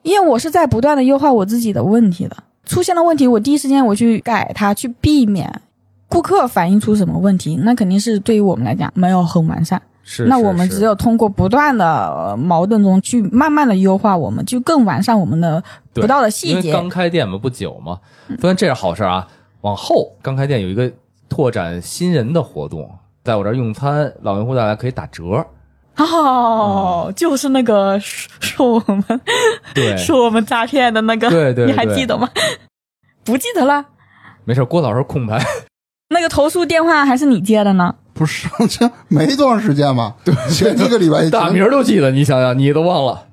[0.02, 5.62] 因为我是在不断的优化我自己的问题的，出现了问题，我第一时间我去改它，去避免
[6.14, 9.82] 顾客反映出什么问题，那肯定是对于我们来讲没有很完善。
[10.04, 15.60] 是，那我们只有通过不断的呃矛盾中去慢慢的优化，我们就更完善我们的
[15.92, 16.72] 不到的因为细节。
[16.72, 17.98] 刚开店嘛，不久嘛，
[18.38, 19.26] 虽然这是好事啊，
[19.62, 20.92] 往后刚开店有一个
[21.28, 22.88] 拓展新人的活动，
[23.24, 25.44] 在我这儿用餐，老用户带来可以打折，
[25.96, 29.20] 哦，就是那个说说我们
[29.74, 32.28] 对， 说我们诈骗的那个，对对你还记得吗？
[33.24, 33.86] 不记得了。
[34.44, 35.42] 没事，郭老师控台，
[36.10, 37.94] 那个投诉电话还是你接的呢？
[38.12, 43.24] 不是 这没多长时间嘛，对，前一个礼拜 大名都记得，你想想，你都忘了，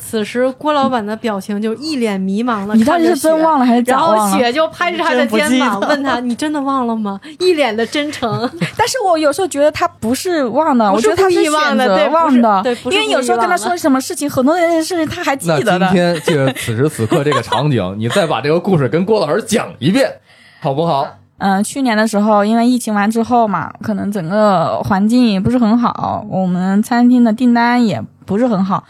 [0.00, 4.30] 此时郭老板的表情就一脸迷茫了，你到底是真忘了还是假然忘了？
[4.30, 8.48] 后雪就拍着他的肩膀问他：“你真的忘了吗？”一脸的真诚。
[8.78, 15.86] 但是我有时候觉得他不是忘的，我觉得他故意忘选择的对忘的，对因为有时候跟他说什么事情，很多人事情他还记那得的。
[15.88, 20.20] 今天借着此时此刻这个场景，你再把这个故事跟郭老师讲一遍，
[20.60, 21.06] 好不好？
[21.38, 28.82] 嗯、去年的时候，因为疫情完之后嘛，可能整个环境也不是很好，我们餐厅的订单也不是很好。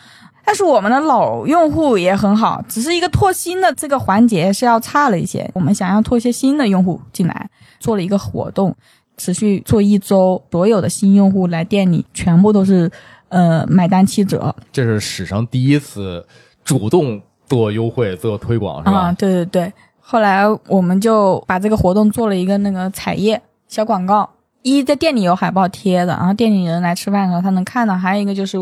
[0.47, 5.47] 但是我们的老用户也很好，只是一个拓新的这个环节是要差了一些。
[5.53, 8.75] 我们想要拓一些新的用户进来，做了一个活动，
[9.19, 12.91] 持续做一周，所有的新用户来店里全部都是
[13.29, 14.57] 呃买单七折。
[14.73, 16.27] 这是史上第一次
[16.65, 18.99] 主动做优惠、做推广，是吧？
[18.99, 19.73] 啊，对对对。
[20.11, 24.31] 后来我们就把这个活动做了一个那个彩页小广告，
[24.63, 28.57] 一在店里有海报贴的，然后店里人来吃饭的时候他能看到；还有一个就是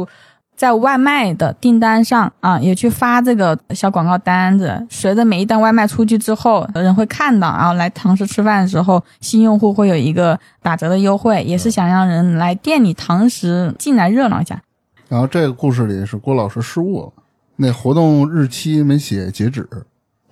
[0.56, 4.84] 在外卖的订单上啊，也去发这个小广告单子。
[4.90, 14.60] 随着每一单外卖出去之后，人会看到，然后来堂食吃饭的时候，新用户会有一个打折的优惠，也是想让人来店里堂食进来热闹一下。
[15.08, 17.12] 然后这个故事里是郭老师失误了，
[17.54, 19.68] 那活动日期没写截止，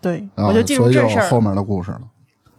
[0.05, 2.03] 对，啊，我就记住这事儿有后面的故事了。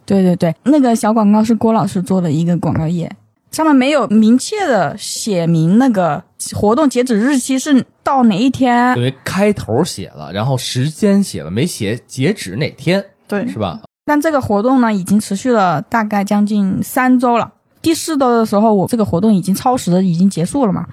[0.04, 3.08] 对对对，那个小广告是郭老师做的一个广告页，
[3.52, 6.20] 上面没有明确的写明那个
[6.56, 9.04] 活动截止日期是到哪一天等。
[9.04, 13.80] 于开头写了，然后时间写了，没写截止哪天，对，是吧？
[14.04, 17.52] 但这个活动呢，已经持续了大概将近三周了。
[17.80, 20.84] 第四周的时候，我这个活动已经超时了，已经结束了嘛。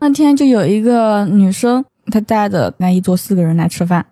[0.00, 4.04] 那天就有一个女生，她带着那一桌四个人来吃饭，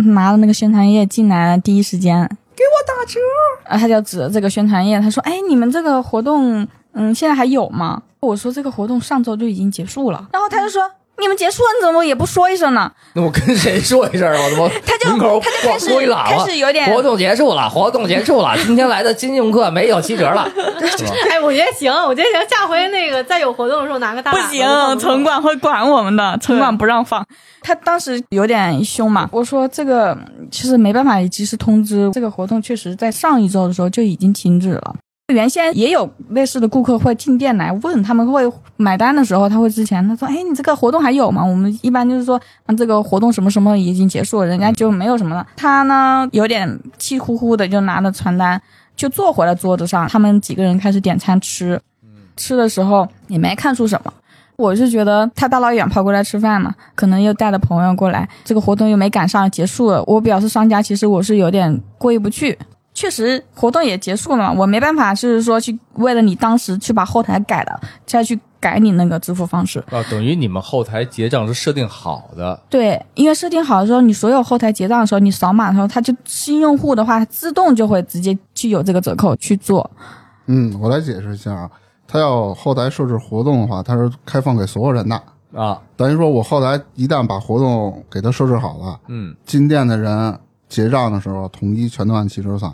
[0.00, 3.20] 拿了那个宣传页进来了，第一时间给我打折，
[3.64, 10.82] 啊，他就指着这个宣传页，他说：“哎，你们这个活动，嗯，现在还有吗？”我说：“这个活动上周就已经结束了。”然后他就说
[11.20, 14.38] ：“你们结束了，你怎么也不说一声呢？”那我跟谁说一声啊？
[14.42, 15.88] 我他妈 他就门口他就开始
[16.26, 20.50] 开始有点活动结束了，活动结束了， 今天来的金用客没有七折了？
[21.30, 27.24] 哎，我觉得行，我觉得行，下回那个再有活动的时候拿个大不喇叭行，城管会管我们的，城管不让放。
[27.62, 30.16] 他当时有点凶嘛，我说这个
[30.50, 34.94] 其实没办法及时通知，这个活动确实在上一周的时候就已经停止了。
[35.30, 38.42] 原先也有类似的顾客会进店来问，他们会
[38.76, 45.46] 买单的时候，他会之前他说：“哎，你这个活动还有吗？”我们一般就是说，啊，这个活动什么什么已经结束了，人家就没有什么了。
[45.56, 48.60] 他呢有点气呼呼的，就拿着传单
[48.96, 50.08] 就坐回了桌子上。
[50.08, 51.80] 他们几个人开始点餐吃，
[52.36, 54.12] 吃的时候也没看出什么。
[54.56, 60.04] 我是觉得他大老远跑过来吃饭嘛，可能又带着朋友过来，这个活动又没赶上结束了。
[60.06, 62.58] 我表示商家其实我是有点过意不去。
[63.00, 69.78] 确实活动也结束了嘛，我没办法，就是说去为了你当时去把后台改了，再去改你那个支付方式。
[69.90, 79.90] 啊，等于你们后台结账是设定好的，对，因为设定好的时候，你所有后台结账的时候，你扫码的时候，它就新用户的话，它自动就会直接去有这个折扣去做。
[80.44, 81.70] 嗯，我来解释一下啊，
[82.06, 85.22] 它要后台设置活动的话，它是开放给所有人的，
[85.54, 90.38] 啊，等于说我后台一旦把活动给他设置好了，嗯，进店的人
[90.68, 92.70] 结账的时候，统一全都按七折算，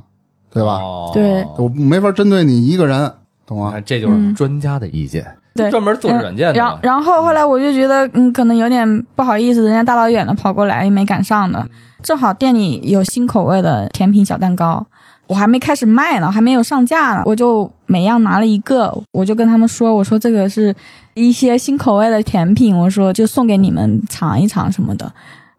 [0.57, 0.73] 对吧？
[0.81, 3.13] 哦对我没法针对你一个人，
[3.47, 3.75] 懂吗？
[3.85, 6.79] 这就是专家的意见，对，专门做软件的然。
[6.83, 11.67] 然后后来我就觉得，嗯，可能有点不好意思，人家大老远的跑过来也没赶上的，
[12.03, 14.85] 正好店里有新口味的甜品小蛋糕，
[15.27, 20.75] 我还没开始卖呢，还没有上架呢，我就每样拿了一个，我就跟他们说，我说这个是
[21.15, 25.11] 一些新口味的甜品，我说就送给你们尝一尝什么的，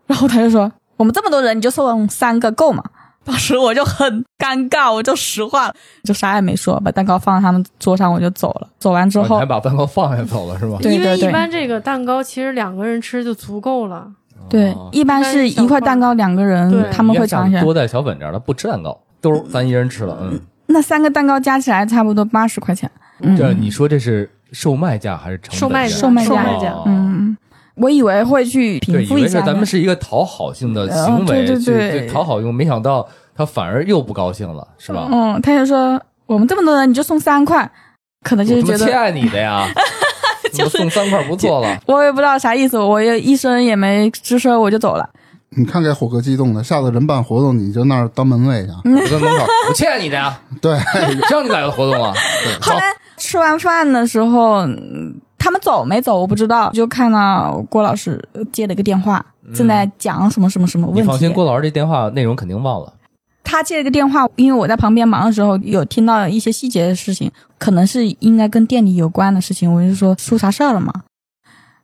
[0.07, 2.83] 然后他就说，我们这么多人，你就送三个够吗？
[3.27, 5.73] 当时我就很尴尬，我就实话了，
[6.03, 8.69] 就啥也没说，把蛋糕放在他们桌上，我就走了。
[8.79, 10.77] 走完之后还，把蛋糕放下走了是吧？
[10.81, 14.07] 因为对对对一般这个蛋糕其实两个人吃就足够了。
[14.49, 20.17] 对哦，一般是一块蛋糕两个人他们会尝一下，多带小粉这样的不吃蛋糕，都是咱一人吃了。
[20.21, 22.89] 嗯， 那三个蛋糕加起来差不多八十块钱。
[23.19, 27.35] 嗯这你说这是售卖价还是成本售卖价售卖价哦嗯，
[27.77, 35.07] 我以为会去平复一下的，咱们是一个讨好性的行呃为，对对对讨好用，没想到他反而又不高兴了，是吧？
[35.11, 37.69] 嗯，他就说我们这么多人你就送三块，
[38.23, 39.67] 可能就是觉得欠你的呀，
[40.63, 41.77] 我送三块不错了。
[41.85, 45.07] 我也不知道啥意思，我也一声也没吱声我就走了。
[45.51, 48.71] 你看给火哥激动的，下次人办活动你就那儿当门卫去。
[48.83, 52.13] 嗯我在门口，我欠你的呀， 对，谁让你来的活动啊？
[52.61, 52.81] 后来
[53.17, 58.21] 吃完饭的时候，嗯他们走没走我不知道，就看到郭老师
[58.51, 61.01] 接了一个电话，正在讲什么什么什么问题。
[61.01, 62.93] 你放心，郭老师这电话内容肯定忘了。
[63.43, 70.91] 他接了个电话，因为我在旁边忙的时候，有听到一些细节的事情，可能是应该跟店里有关的事情，我就说出啥事儿了嘛？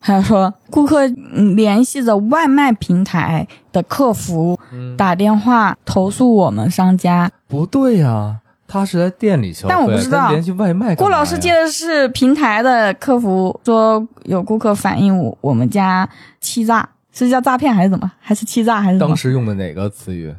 [0.05, 8.41] 还有说顾客嗯联系着外卖平台的客服嗯，打电话投诉我们商家，不对呀，
[8.73, 10.95] 他是在店里消费，但我不知道联系外卖。
[10.95, 16.09] 郭老师接的是平台的客服，说有顾客反映我我们家
[16.41, 18.11] 欺诈，是叫诈骗还是怎么？
[18.19, 19.15] 还是欺诈还是怎么当？
[19.17, 20.33] 时用的哪个词语？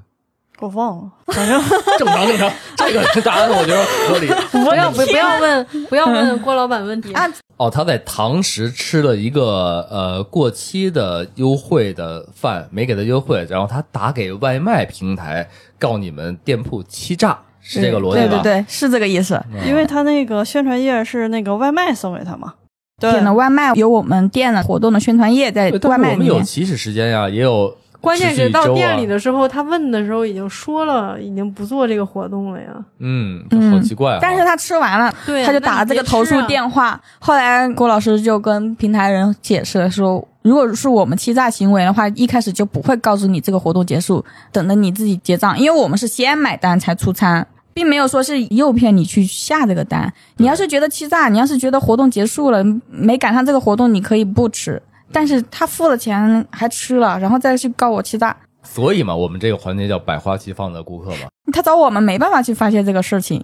[0.60, 1.60] 我忘了，反正
[1.98, 4.28] 正常正常，这个答案我觉得合理。
[4.64, 18.28] 不要不不要问不要问 郭老板问题啊哦，他在堂食吃了一个呃过期的优惠的饭，没给他优惠，然后他打给外卖平台告你们店铺欺诈，是这个逻辑吧？
[18.28, 19.34] 对对对，是这个意思。
[19.50, 22.52] 嗯因为他那个宣传页是那个外卖送给他嘛，
[23.00, 26.44] 对点的外卖有我们店的活动的宣传页在外是我们有卖里面。
[26.44, 32.66] 起始时间呀，也有关键是到店里的时候，他问的时候已经说了，已经不做这个活动了呀。
[32.98, 34.18] 嗯，好奇怪啊！
[34.20, 37.00] 但是他吃完了，他就打了这个投诉电话。
[37.18, 47.46] 后来郭老师就跟平台人解释了说，如果是我们欺诈行为的话，一开始就不会告诉你这个活动结束，等着你自己结账，因为我们是先买单才出餐。
[47.74, 50.10] 并没有说是诱骗你去下这个单。
[50.38, 54.80] 你要是觉得欺诈，你要是觉得活动结束了没赶上这个活动，你可以不吃。
[55.12, 63.40] 但是他付了钱还吃了，然后再去告我欺诈，所以嘛，我们这个环节叫百花齐放的顾客嘛，他找我们没办法去发现这个事情。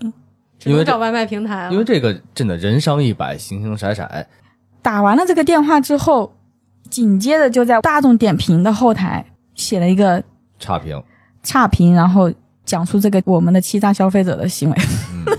[0.64, 1.72] 因为这只能找外卖平台了。
[1.72, 4.08] 因为这个真的人商一百，形形色色。
[4.82, 6.32] 打完了这个电话之后，
[6.88, 9.24] 紧接着就在大众点评的后台
[9.54, 10.22] 写了一个
[10.58, 11.02] 差评，
[11.42, 12.30] 差评，然后
[12.64, 14.76] 讲述这个我们的欺诈消费者的行为。
[15.14, 15.38] 嗯，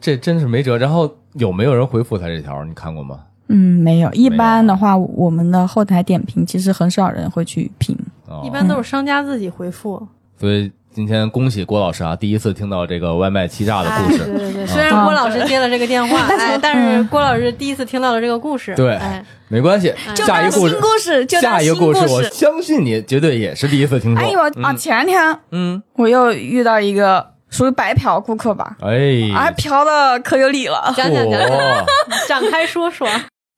[0.00, 0.78] 这真是没辙。
[0.78, 2.64] 然后有没有人回复他这条？
[2.64, 3.20] 你看过吗？
[3.48, 4.12] 嗯，没有。
[4.12, 7.96] 一般的话，我们的后台点评其实很少人会去评。
[8.26, 10.06] 哦、一般都是商家自己回复。
[10.38, 14.24] 所以今天恭喜郭老师啊，第一次听到这个外卖欺诈的故哎，对事。
[14.24, 18.74] 对对，虽然郭老师接了这个电话， 哎，但是郭老师第一次听到了这个故事。
[18.74, 24.20] 对哎，没关系，就下一个故事新，故事，就当下一个故故事，我相信你绝对也是第一次听说。
[24.20, 24.74] 哎呦啊！
[24.74, 30.92] 前天嗯，我又遇到一个属于白嫖顾客吧，哎，哎，嫖的可有理了。
[30.96, 31.86] 讲讲讲讲，
[32.28, 33.08] 展开说说。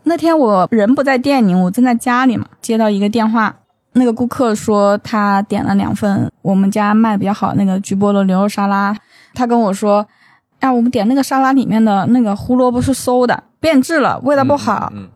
[0.04, 3.54] 那天我人不在店里，我正在家里嘛，接到一个电话，
[3.94, 8.96] 那个顾客说他点了两份我们家卖比较好的那个菊菠萝牛肉沙拉，
[9.34, 10.06] 他跟我说，
[10.60, 14.90] 哎，我们点那个沙拉里面的那个胡萝卜是馊的，变质了，味道不好。
[14.94, 15.08] 嗯，嗯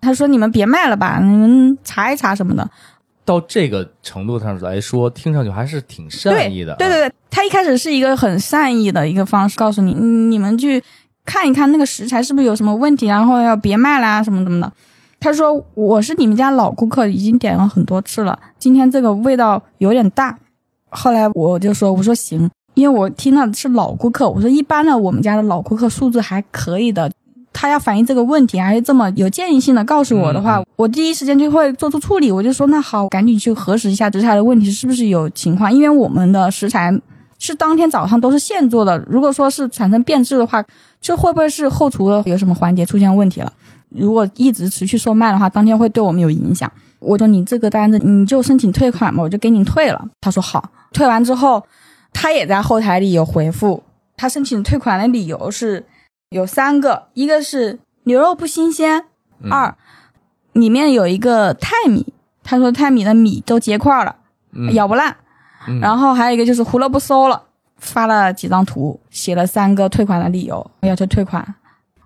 [0.00, 2.68] 他说你们别卖了吧，你们查一查什么的。
[3.26, 10.82] 到这个程度上来说，听上去还是挺善意的、啊对对，对，他一开始是一个很善意的一个方式，告诉你嗯你们去
[11.24, 14.70] 看一看那个食材是不是有什么问题，然后要别卖啦什么什么的。
[15.24, 20.38] 他说我是你们家老顾客，已经点了很多次了，今天这个味道有点大。
[20.90, 27.10] 后来我就说我说行，因为我听到的是老顾客，我说一般的我们家的老顾客素质还可以的。
[27.54, 32.30] 他要反映这个问题，还是这么有建议性的告诉我的话，嗯我第一时间就会做出处理。
[32.30, 36.92] 我就说那好，赶紧去核实一下食材的问题是不是有情况，因为我们的食材
[37.38, 40.62] 是当天早上都是现做的，如果说是产生变质的话，
[41.00, 43.50] 这会不会是后厨的有什么环节出现问题了？
[43.94, 46.70] 如果一直持续售卖的话，当天会对我们有影响。
[46.98, 50.08] 我说你这个单子你就申请退款吧，我就给你退了。
[50.20, 51.62] 他说好，退完之后，
[52.12, 53.82] 他也在后台里有回复，
[54.16, 55.84] 他申请退款的理由是
[56.30, 59.04] 有三个，一个是牛肉不新鲜，
[59.42, 59.76] 嗯二
[60.54, 62.06] 里面有一个泰米，
[62.42, 64.16] 他说泰米的米都结块了，
[64.52, 65.16] 嗯咬不烂。
[65.68, 67.42] 嗯然后还有一个就是胡萝卜馊了，
[67.76, 71.54] 发了几张图，写了三个退款的理由，要求退款。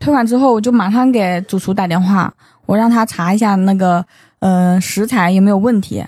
[0.01, 2.33] 退款之后，我就马上给主厨打电话，
[2.67, 4.05] 我让他查一下那个
[4.41, 6.05] 呃食材有没有问题。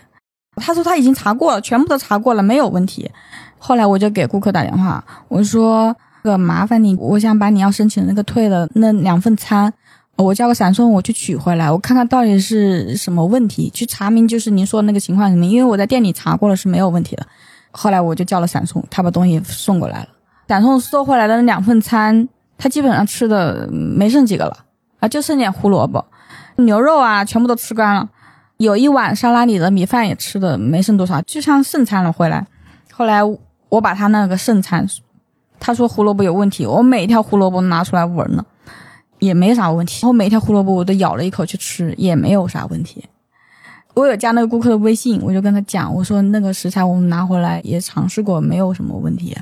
[0.57, 3.11] 他说他已经查过了，全部都查过了，没有问题。
[3.59, 9.73] 后来我就给顾客打电话，我说：“这个麻烦你，我想把你要申请的那个退的那两份餐，
[10.17, 15.47] 我叫个闪送我去取回来，我看看到底是什么问题，去查明就是您说的那个情况什么。
[15.47, 17.27] 因为我在店里查过了是没有问题的。
[17.71, 20.09] 后来我就叫了闪送，他把东西送过来了。
[20.49, 22.29] 闪送收回来的那两份餐，
[22.63, 24.55] 他基本上吃的没剩几个了
[24.99, 26.05] 啊，就剩点胡萝卜、
[26.57, 28.07] 牛肉啊，全部都吃光了。
[28.59, 32.47] 有一碗沙拉里的米饭也吃的没剩多少，就像剩餐了回来。
[32.93, 33.23] 后来
[33.71, 34.87] 我把他那个剩餐，
[35.59, 38.45] 他说胡萝卜有问题，我每一条胡萝卜拿出来闻了，
[39.21, 40.01] 也没啥问题。
[40.03, 43.03] 然后每一条胡萝卜我都咬了一口去吃，也没有啥问题。
[43.95, 49.35] 我有加那个顾客的微信，我就跟他讲，我说那个食材我们拿回来也尝试过，没有什么问题。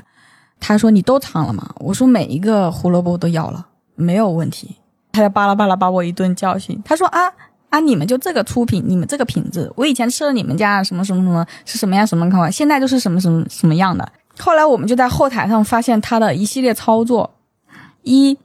[0.59, 1.69] 他说你都尝了吗？
[1.77, 4.75] 我说每一个胡萝卜都咬了，没有问题。
[5.11, 6.79] 他就巴拉巴拉把我一顿教训。
[6.85, 7.21] 他说啊
[7.69, 14.07] 啊，你们就这个出品，你们这个品质，我以前吃了你们家什么什么什么是什么样什么口味，现在就是什么什么什么样的。
[14.37, 17.29] 后来我们就在后台上发现他的一系列操作：
[18.03, 18.37] 一，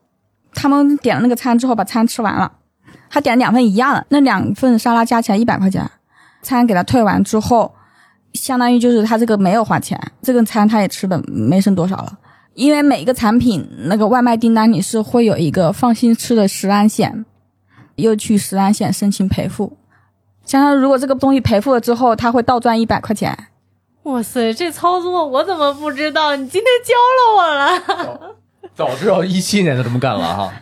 [0.54, 2.52] 他们点了那个餐之后把餐吃完了，
[3.08, 5.90] 他点了两份一样的，那两份沙拉加起来一百块钱，
[6.42, 7.74] 餐给他退完之后，
[8.34, 12.18] 相当于就是他这个没有花钱，这个餐他也吃的没剩多少了。
[12.54, 17.24] 因为每一个产品那个外卖订单里是会有一个放心吃的食安险，
[17.96, 19.76] 又去食安险申请赔付，
[20.44, 23.36] 相当于如果这个东西赔付了之后，他会倒赚一百块钱。
[24.04, 26.36] 哇塞，这操作我怎么不知道？
[26.36, 28.36] 你今天教了我了。
[28.74, 30.52] 早知道一七年就这么干了哈。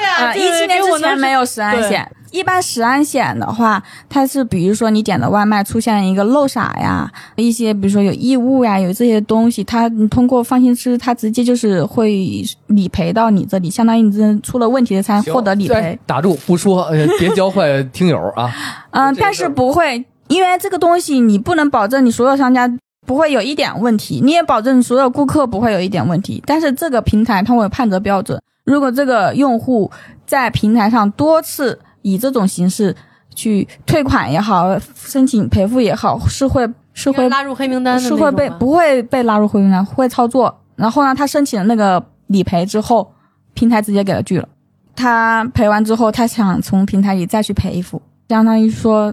[0.00, 1.40] 对、啊，这一七年之前没有。
[1.40, 2.06] 有食安险。
[2.32, 15.98] 一般食安险的话，它是比如说你点的外卖出现一个漏洒呀，一些比如说有异物呀，有这些东西，它你通过放心吃，它直接就是会理赔到你这里，相当于你这出了问题的餐获得理赔。
[16.06, 18.52] 打住不说，呃别教坏 听友啊。
[18.90, 22.70] 嗯，但是不会，因为这个东西你不能保证你所有商家
[23.06, 26.40] 不会有一点问题，你也保证所有顾客不会有一点问题。
[26.46, 28.40] 但是这个平台它会有判责标准，
[28.70, 29.90] 如果这个用户
[30.24, 32.94] 在平台上多次以这种形式
[33.34, 40.56] 去退款也好，申请赔付也好，是会是会拉入黑名单的是会被不会被拉入黑名单，会操作。
[40.76, 43.12] 然后呢，他申请了那个理赔之后，
[43.54, 44.48] 平台直接给他拒了。
[44.94, 49.12] 他赔完之后，他想从平台里再去赔一付，相当于说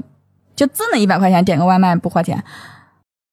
[0.56, 2.44] 就挣了一百块钱，点个外卖不花钱。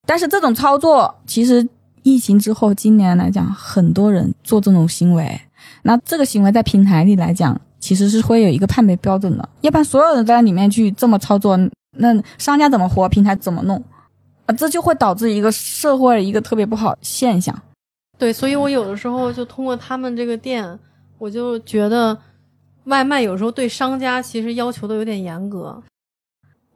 [0.07, 1.67] 但是这种操作，其实
[2.03, 5.41] 疫情之后，今年来讲，很多人做这种行为，
[5.83, 9.49] 那这个行为在平台里来讲，其实是会有一个判别标准的。
[9.61, 11.59] 要不然所有人在里面去这么操作，
[11.99, 13.83] 那商家怎么活，平台怎么弄？
[14.47, 17.57] 啊，这就会导致一个社会一个特别不好现象。
[18.19, 20.79] 对，所以我有的时候就通过他们这个店，
[21.19, 22.17] 我就觉得
[22.85, 25.83] 外卖有时候对商家其实要求的有点严格。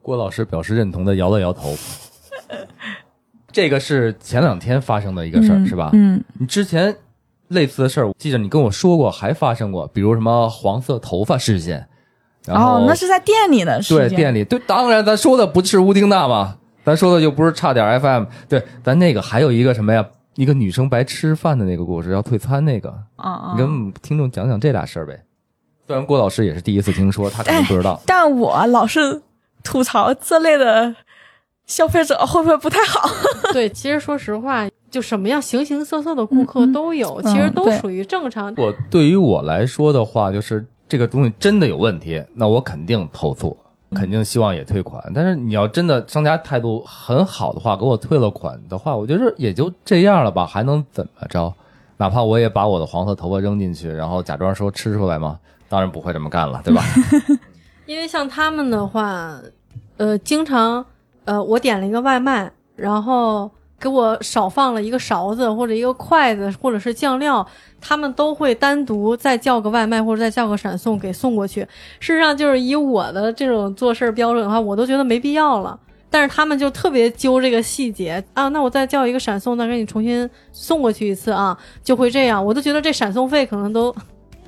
[0.00, 1.76] 郭老师表示认同的摇了摇头。
[3.50, 5.90] 这个是前两天发生的一个事儿，嗯是吧？
[5.92, 6.94] 嗯，你之前
[7.48, 11.86] 类似的事儿，我记得你跟我说过，还发生过，比如什么黄色头发事件。
[12.46, 14.08] 然后哦，那是在店里的事件。
[14.08, 20.06] 对店里，对，当然咱说的不是乌丁娜嘛，咱说的又不是差点 FM，对，咱那个还有一个什么呀？
[20.34, 25.20] 一个女生白吃饭的那个故事，要退餐那个，嗯嗯，你跟听众讲讲这俩事儿呗。
[25.86, 28.00] 虽然郭老师也是第一次听说，他肯定不知道。
[28.06, 29.20] 但我老是
[29.64, 30.94] 吐槽这类的
[31.66, 33.10] 消费者会不会不太好？
[33.52, 38.52] 对，其实说实话，就什么样形形色色的顾客都有，嗯其实都属于正常。
[38.56, 43.56] 我对于我来说的话，就是这个东西真的有问题，那我肯定投诉，
[43.94, 45.02] 肯定希望也退款。
[45.14, 51.52] 但是你要真的商家态度很好的话，给我退了款的话，我觉得也就这样了吧，还能怎么着？
[51.96, 55.38] 哪怕我也把我的黄色头发扔进去，然后假装说吃出来吗？
[55.68, 56.82] 当然不会这么干了，对吧？
[57.86, 59.38] 因为像他们的话，
[59.96, 60.84] 呃，经常
[61.24, 67.46] 呃，我点了一个外卖，然后给我少放了一个勺子或者一个筷子或者是酱料，
[67.80, 71.60] 他们都会单独再叫个外卖或者再叫个闪送给送过去。
[72.00, 75.78] 事实上，就是以我的这种做事标准的话，我都觉得没必要了。
[76.10, 82.42] 但是他们就特别揪这个细节啊，那我再叫一个闪送，再给你重新送过去一次啊，就会这样。
[82.44, 83.94] 我都觉得这闪送费可能都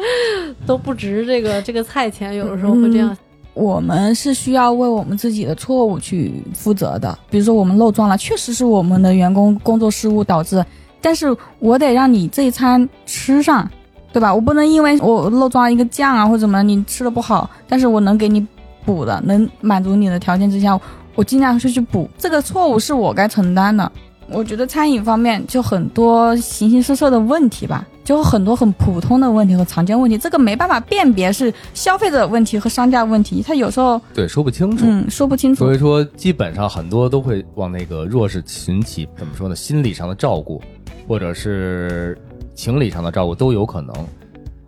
[0.67, 3.17] 都不值这个这个菜钱，有的时候会这样。
[3.55, 7.19] 我们是需要为我们自己的错误去负责的。
[7.29, 10.65] 比如说我们漏装了，确实是我们的员工工作失误导致，
[11.01, 13.69] 但是我得让你这一餐吃上，
[14.13, 14.35] 对吧？
[14.35, 18.47] 我不能因为我漏装一个酱啊或怎么你吃的不好，但是我能给你
[18.85, 20.79] 补的，能满足你的条件之下，
[21.15, 22.09] 我尽量是去补。
[22.17, 23.91] 这个错误是我该承担的。
[24.33, 34.85] 我觉得餐饮方面就很多形形色色的问题吧，就很多很普通的问题和常见问题，这个没办法辨别是消费者问题和商家问题，他有时候对，说不清楚。
[34.87, 35.75] 嗯说不清楚所。
[35.75, 39.57] 以说，基本上很多都会往那个弱势群体怎么说呢？
[39.57, 40.63] 心理上的照顾，
[41.09, 42.17] 或者是
[42.55, 43.93] 情理上的照顾都有可能。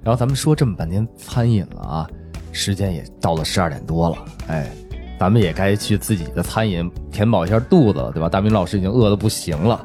[0.03, 2.07] 然后咱们说这么半天餐饮了啊，
[2.51, 4.17] 时间也到了十二点多了，
[4.49, 4.69] 哎，
[5.23, 8.29] 咱们也该去自己的餐饮填饱一下肚子了，对吧？
[8.29, 9.81] 大明老师已经饿得不行了。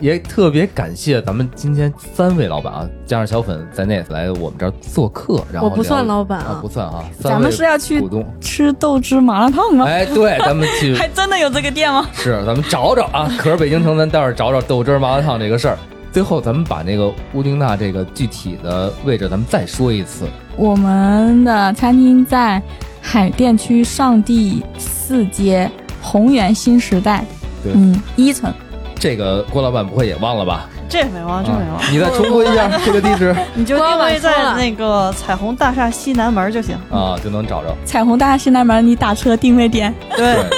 [0.00, 8.06] 也特别感谢咱们今天三位老板啊，加上小粉在内来我们这儿做客，然后我不算老板啊啊，不算啊，咱们是要去。
[8.38, 9.86] 吃豆汁麻辣烫吗？
[9.86, 12.06] 哎，对，咱们去 还真的有这个店吗？
[12.12, 15.78] 是，咱们找找啊，可是北京城，咱待会儿找找豆汁儿麻辣烫这个事儿。
[16.12, 20.26] 最后，咱们把那个乌丁娜这个具体的位置，咱们再说一次。
[20.54, 22.60] 我们的餐厅在
[23.02, 25.68] 海淀区上地四街
[26.00, 27.24] 宏源新时代，
[27.62, 28.50] 对嗯，一层。
[28.94, 30.68] 这个郭老板不会也忘了吧？
[30.88, 36.76] 这没忘，这没忘啊，你再重复一下这个地址 你就定位在那个彩虹大厦西南门就行。
[36.88, 37.74] 啊，就能找着。
[37.84, 39.92] 彩虹大厦西南门，你打车定位点。
[40.16, 40.50] 对，对，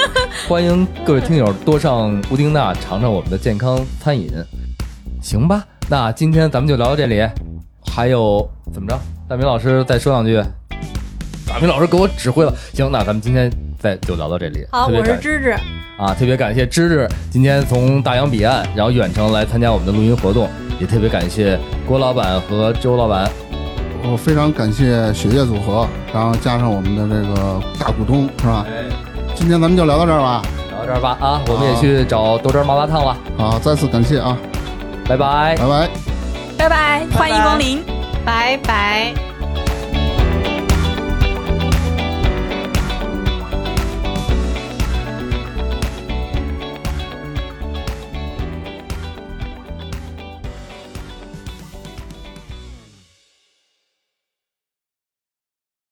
[0.46, 4.30] 欢迎各位听友多上布丁娜尝尝我们的健康餐饮，
[5.22, 5.64] 行吧？
[5.88, 7.26] 那今天咱们就聊到这里。
[7.86, 8.98] 还有怎么着？
[9.28, 10.42] 大明老师再说两句。
[11.54, 13.48] 大明老师给我指挥了，行，那咱们今天
[13.78, 14.66] 再就聊到这里。
[14.72, 15.50] 好，我是芝芝，
[15.96, 20.50] 啊，特别感谢芝芝今天从大洋彼岸，然后远程来参加我们的录音活动，
[20.80, 21.56] 也特别感谢
[21.86, 23.30] 郭老板和周老板。
[24.02, 28.66] 我非常感谢雪月组合，然后加上我们的这个大股东，是吧？
[28.68, 28.92] 哎，
[29.36, 30.42] 今天咱们就聊到这儿吧。
[30.72, 34.36] 聊到这儿吧啊，我们也去找豆汁儿麻辣烫了，好，再次感谢啊，
[35.06, 35.54] 拜拜。
[35.56, 35.88] 拜拜。
[36.58, 37.80] 拜拜，欢迎光临。
[38.24, 39.14] 拜拜。